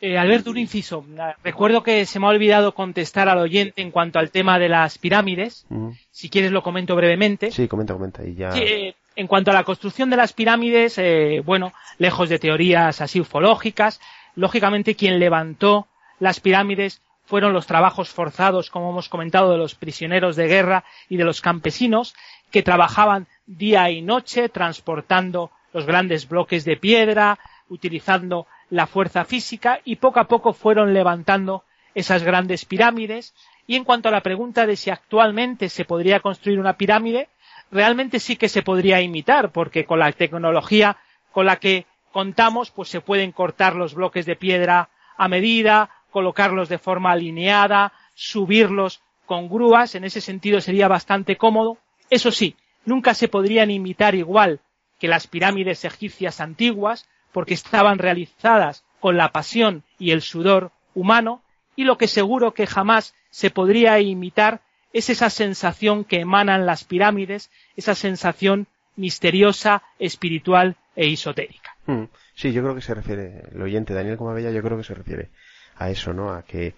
[0.00, 1.04] Eh, Alberto, un inciso.
[1.44, 4.96] Recuerdo que se me ha olvidado contestar al oyente en cuanto al tema de las
[4.96, 5.66] pirámides.
[6.10, 7.50] Si quieres lo comento brevemente.
[7.50, 8.24] Sí, comenta, comenta.
[8.24, 8.48] Y ya...
[8.56, 13.20] Eh, en cuanto a la construcción de las pirámides, eh, bueno, lejos de teorías así
[13.20, 14.00] ufológicas,
[14.34, 15.88] lógicamente quien levantó
[16.20, 21.18] las pirámides fueron los trabajos forzados, como hemos comentado, de los prisioneros de guerra y
[21.18, 22.14] de los campesinos,
[22.50, 29.80] que trabajaban día y noche transportando los grandes bloques de piedra, utilizando la fuerza física
[29.84, 31.64] y poco a poco fueron levantando
[31.94, 33.34] esas grandes pirámides.
[33.66, 37.28] Y en cuanto a la pregunta de si actualmente se podría construir una pirámide,
[37.70, 40.96] realmente sí que se podría imitar, porque con la tecnología
[41.32, 46.68] con la que contamos, pues se pueden cortar los bloques de piedra a medida, colocarlos
[46.68, 51.78] de forma alineada, subirlos con grúas, en ese sentido sería bastante cómodo.
[52.08, 54.60] Eso sí, nunca se podrían imitar igual
[54.98, 61.42] que las pirámides egipcias antiguas, porque estaban realizadas con la pasión y el sudor humano,
[61.76, 64.60] y lo que seguro que jamás se podría imitar
[64.92, 68.66] es esa sensación que emanan las pirámides, esa sensación
[68.96, 71.76] misteriosa, espiritual e esotérica.
[71.86, 72.04] Hmm.
[72.34, 75.30] Sí, yo creo que se refiere, el oyente Daniel Comabella, yo creo que se refiere
[75.76, 76.32] a eso, ¿no?
[76.32, 76.74] A que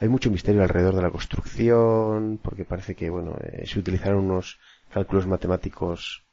[0.00, 4.58] hay mucho misterio alrededor de la construcción, porque parece que, bueno, eh, se utilizaron unos
[4.92, 6.24] cálculos matemáticos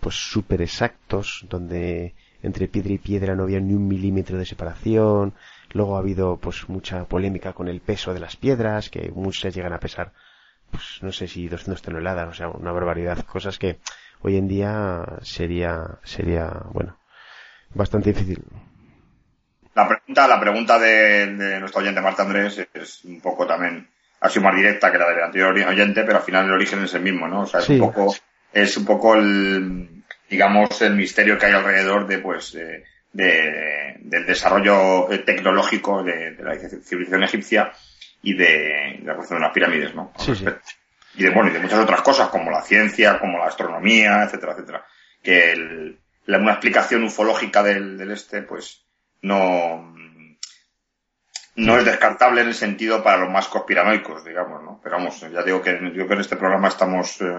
[0.00, 5.34] pues súper exactos, donde entre piedra y piedra no había ni un milímetro de separación.
[5.72, 9.72] Luego ha habido pues mucha polémica con el peso de las piedras, que muchas llegan
[9.72, 10.12] a pesar,
[10.70, 13.78] pues no sé si 200 toneladas, o sea, una barbaridad, cosas que
[14.20, 16.98] hoy en día sería, sería, bueno,
[17.74, 18.42] bastante difícil.
[19.74, 23.88] La pregunta, la pregunta de, nuestro oyente Marta Andrés es un poco también,
[24.20, 26.94] ha sido más directa que la del anterior oyente, pero al final el origen es
[26.94, 27.42] el mismo, ¿no?
[27.42, 28.14] O sea, es un poco,
[28.52, 35.06] es un poco el, digamos, el misterio que hay alrededor de, pues, de, del desarrollo
[35.24, 37.72] tecnológico de, la civilización egipcia
[38.22, 40.12] y de, la cuestión de las pirámides, ¿no?
[41.14, 44.52] Y de, bueno, y de muchas otras cosas, como la ciencia, como la astronomía, etcétera,
[44.52, 44.86] etcétera.
[45.22, 48.84] Que el, la, una explicación ufológica del, del este, pues,
[49.22, 49.94] no,
[51.56, 54.80] no es descartable en el sentido para los más conspiranoicos, digamos, ¿no?
[54.82, 57.36] Pero vamos, ya digo que, digo que en este programa estamos eh,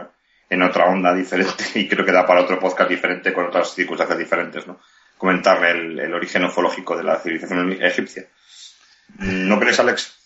[0.50, 4.20] en otra onda diferente y creo que da para otro podcast diferente con otras circunstancias
[4.20, 4.80] diferentes, ¿no?
[5.18, 8.26] Comentar el, el origen ufológico de la civilización egipcia.
[9.18, 10.19] ¿No crees, Alex?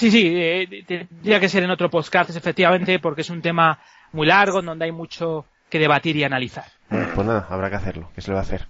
[0.00, 3.80] Sí, sí, eh, tendría que ser en otro podcast, efectivamente, porque es un tema
[4.12, 6.64] muy largo, donde hay mucho que debatir y analizar.
[6.88, 8.66] pues nada, habrá que hacerlo, que se le va a hacer.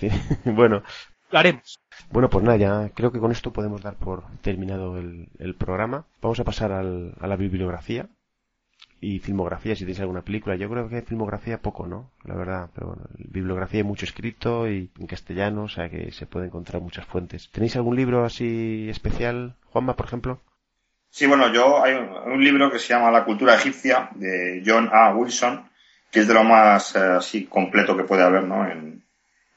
[0.46, 0.82] bueno,
[1.30, 1.78] lo haremos.
[2.10, 6.06] Bueno, pues nada, ya creo que con esto podemos dar por terminado el, el programa.
[6.22, 8.08] Vamos a pasar al, a la bibliografía
[9.02, 10.56] y filmografía, si tenéis alguna película.
[10.56, 12.10] Yo creo que filmografía poco, ¿no?
[12.24, 16.24] La verdad, pero bueno, bibliografía hay mucho escrito y en castellano, o sea que se
[16.24, 17.50] puede encontrar muchas fuentes.
[17.50, 20.40] ¿Tenéis algún libro así especial, Juanma, por ejemplo?
[21.14, 25.14] Sí, bueno, yo hay un, libro que se llama La cultura egipcia de John A.
[25.14, 25.62] Wilson,
[26.10, 28.68] que es de lo más eh, así completo que puede haber, ¿no?
[28.68, 29.00] En,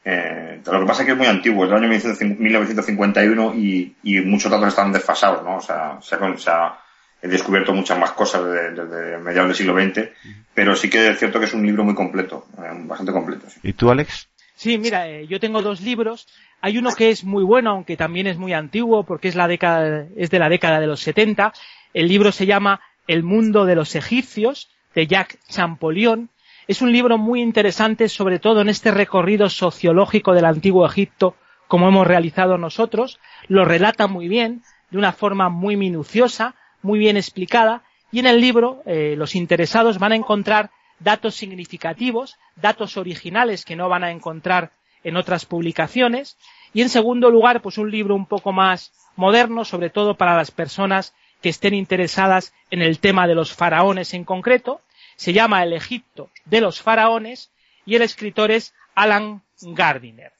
[0.05, 4.21] eh, lo que pasa es que es muy antiguo, es del año 1951 y, y
[4.21, 5.57] muchos datos están desfasados, ¿no?
[5.57, 6.15] O sea, se
[6.51, 6.77] ha,
[7.23, 10.09] he descubierto muchas más cosas desde, mediados del siglo XX,
[10.53, 13.47] pero sí que es cierto que es un libro muy completo, eh, bastante completo.
[13.63, 14.29] ¿Y tú, Alex?
[14.57, 16.27] Sí, mira, eh, yo tengo dos libros.
[16.61, 20.07] Hay uno que es muy bueno, aunque también es muy antiguo, porque es la década,
[20.15, 21.53] es de la década de los 70.
[21.93, 26.31] El libro se llama El mundo de los egipcios, de Jacques Champollion.
[26.67, 31.35] Es un libro muy interesante, sobre todo en este recorrido sociológico del antiguo Egipto,
[31.67, 33.19] como hemos realizado nosotros.
[33.47, 38.39] Lo relata muy bien, de una forma muy minuciosa, muy bien explicada y en el
[38.39, 44.11] libro eh, los interesados van a encontrar datos significativos, datos originales que no van a
[44.11, 44.71] encontrar
[45.03, 46.37] en otras publicaciones
[46.73, 50.51] y en segundo lugar pues un libro un poco más moderno sobre todo para las
[50.51, 54.81] personas que estén interesadas en el tema de los faraones en concreto
[55.15, 57.51] se llama El Egipto de los faraones
[57.85, 60.31] y el escritor es Alan Gardiner.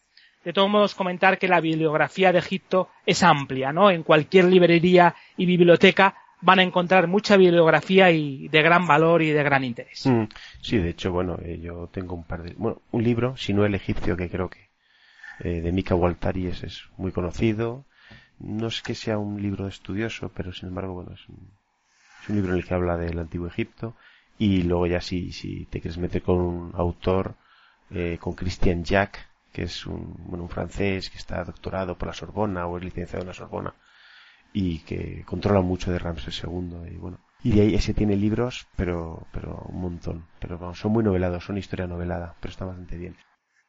[0.44, 3.92] De todos modos, comentar que la bibliografía de Egipto es amplia, ¿no?
[3.92, 9.32] En cualquier librería y biblioteca van a encontrar mucha bibliografía y de gran valor y
[9.32, 10.06] de gran interés.
[10.06, 10.24] Mm,
[10.62, 13.66] sí, de hecho, bueno, eh, yo tengo un par de, bueno, un libro, si no
[13.66, 14.68] el egipcio, que creo que
[15.40, 17.86] eh, de Mika Waltari es, muy conocido.
[18.40, 22.60] No es que sea un libro estudioso, pero sin embargo, bueno, es un, libro en
[22.60, 23.96] el que habla del antiguo Egipto.
[24.38, 27.36] Y luego ya si, si te quieres meter con un autor,
[27.90, 32.68] eh, con Christian Jacques, que es un, un francés que está doctorado por la Sorbona
[32.68, 33.74] o es licenciado en la Sorbona,
[34.60, 37.20] y que controla mucho de Ramses II y bueno.
[37.44, 40.26] Y de ahí ese tiene libros pero pero un montón.
[40.40, 43.16] Pero vamos, son muy novelados son historia novelada pero está bastante bien.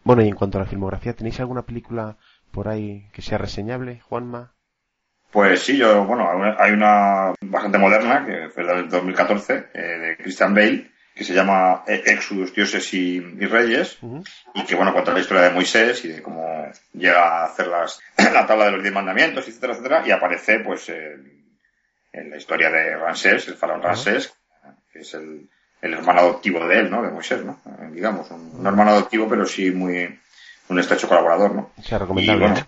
[0.03, 2.17] Bueno y en cuanto a la filmografía tenéis alguna película
[2.51, 4.55] por ahí que sea reseñable Juanma
[5.31, 6.27] pues sí yo bueno
[6.59, 11.35] hay una bastante moderna que fue la del 2014 eh, de Christian Bale que se
[11.35, 13.99] llama Exodus, Dioses y, Reyes,
[14.55, 17.99] y que, bueno, cuenta la historia de Moisés y de cómo llega a hacer las,
[18.33, 22.97] la tabla de los diez mandamientos, etcétera, etcétera, y aparece, pues, en la historia de
[22.97, 24.33] Ramsés, el faraón Ramsés,
[24.93, 25.49] que es el,
[25.83, 27.03] el, hermano adoptivo de él, ¿no?
[27.03, 27.61] De Moisés, ¿no?
[27.67, 30.21] Eh, digamos, un, hermano adoptivo, pero sí muy,
[30.69, 31.73] un estrecho colaborador, ¿no?
[31.83, 32.47] Se recomendable.
[32.47, 32.67] Bueno,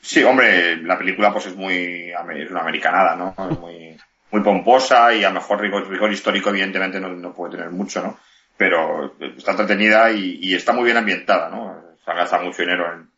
[0.00, 3.34] sí, hombre, la película, pues, es muy, es una americanada, ¿no?
[3.50, 3.94] Es muy,
[4.34, 8.02] muy pomposa y a lo mejor rigor, rigor histórico evidentemente no, no, puede tener mucho,
[8.02, 8.18] ¿no?
[8.56, 11.80] Pero está entretenida y, y está muy bien ambientada, ¿no?
[12.04, 13.10] Se ha gastado mucho dinero en,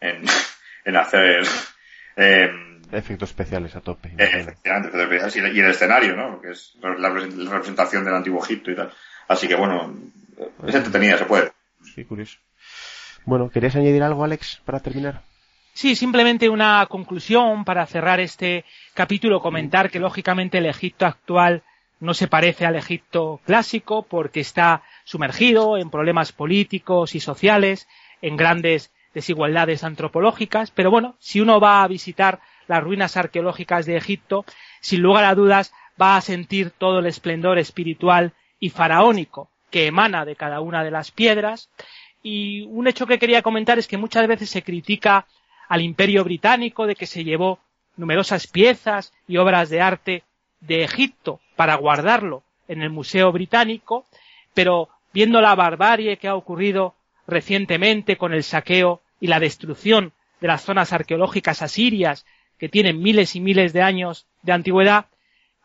[0.00, 0.24] en,
[0.84, 1.44] en hacer
[2.16, 2.50] eh,
[2.90, 4.08] efectos especiales a tope.
[4.08, 6.40] Eh, efectivamente, efectos especiales y, el escenario, ¿no?
[6.40, 8.92] Que es la, representación del antiguo Egipto y tal.
[9.28, 9.94] Así que bueno,
[10.66, 11.52] es entretenida, se puede.
[11.94, 12.38] Sí, curioso.
[13.24, 15.22] Bueno, ¿querías añadir algo, Alex, para terminar?
[15.76, 18.64] Sí, simplemente una conclusión para cerrar este
[18.94, 21.64] capítulo, comentar que lógicamente el Egipto actual
[22.00, 27.88] no se parece al Egipto clásico porque está sumergido en problemas políticos y sociales,
[28.22, 33.98] en grandes desigualdades antropológicas, pero bueno, si uno va a visitar las ruinas arqueológicas de
[33.98, 34.46] Egipto,
[34.80, 40.24] sin lugar a dudas va a sentir todo el esplendor espiritual y faraónico que emana
[40.24, 41.68] de cada una de las piedras.
[42.22, 45.26] Y un hecho que quería comentar es que muchas veces se critica
[45.68, 47.58] al imperio británico de que se llevó
[47.96, 50.22] numerosas piezas y obras de arte
[50.60, 54.06] de Egipto para guardarlo en el Museo Británico,
[54.54, 56.94] pero viendo la barbarie que ha ocurrido
[57.26, 62.26] recientemente con el saqueo y la destrucción de las zonas arqueológicas asirias
[62.58, 65.06] que tienen miles y miles de años de antigüedad,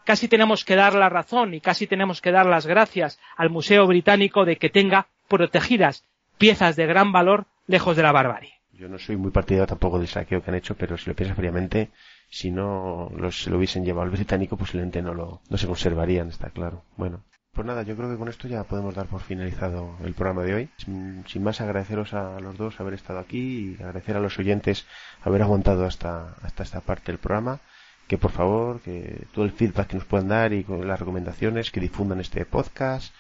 [0.03, 3.85] casi tenemos que dar la razón y casi tenemos que dar las gracias al Museo
[3.87, 6.05] Británico de que tenga protegidas
[6.37, 8.60] piezas de gran valor lejos de la barbarie.
[8.81, 11.37] Yo no soy muy partidario tampoco del saqueo que han hecho, pero si lo piensas
[11.37, 11.91] fríamente,
[12.31, 16.49] si no los, lo hubiesen llevado al británico, posiblemente no lo, no se conservarían, está
[16.49, 16.83] claro.
[16.97, 17.23] Bueno.
[17.53, 20.55] Pues nada, yo creo que con esto ya podemos dar por finalizado el programa de
[20.55, 20.69] hoy.
[20.77, 24.87] Sin, sin, más agradeceros a los dos haber estado aquí y agradecer a los oyentes
[25.21, 27.59] haber aguantado hasta, hasta esta parte del programa.
[28.07, 31.69] Que por favor, que todo el feedback que nos puedan dar y con las recomendaciones,
[31.69, 33.13] que difundan este podcast,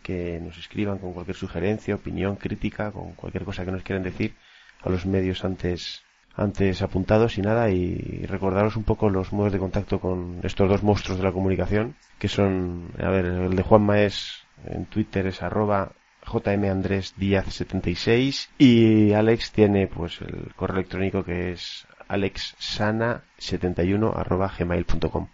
[0.00, 4.36] que nos escriban con cualquier sugerencia, opinión, crítica, con cualquier cosa que nos quieran decir
[4.82, 6.02] a los medios antes
[6.38, 10.84] antes apuntados y nada y recordaros un poco los modos de contacto con estos dos
[10.84, 15.42] monstruos de la comunicación que son a ver el de Juanma es en Twitter es
[15.42, 15.90] arroba
[16.24, 25.26] jmandresdiaz76 y Alex tiene pues el correo electrónico que es alexsana71 arroba gmail.com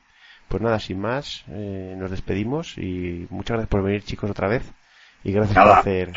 [0.49, 4.73] pues nada sin más eh, nos despedimos y muchas gracias por venir chicos otra vez
[5.23, 6.13] y gracias por hacer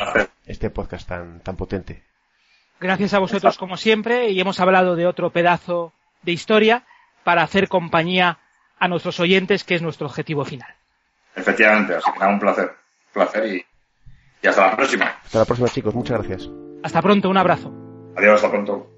[0.46, 2.07] este podcast tan tan potente
[2.80, 6.84] Gracias a vosotros como siempre y hemos hablado de otro pedazo de historia
[7.24, 8.38] para hacer compañía
[8.78, 10.74] a nuestros oyentes que es nuestro objetivo final.
[11.34, 12.66] Efectivamente, así que nada, un placer.
[12.66, 13.66] Un placer y,
[14.42, 15.18] y hasta la próxima.
[15.24, 16.50] Hasta la próxima chicos, muchas gracias.
[16.82, 17.72] Hasta pronto, un abrazo.
[18.16, 18.97] Adiós, hasta pronto.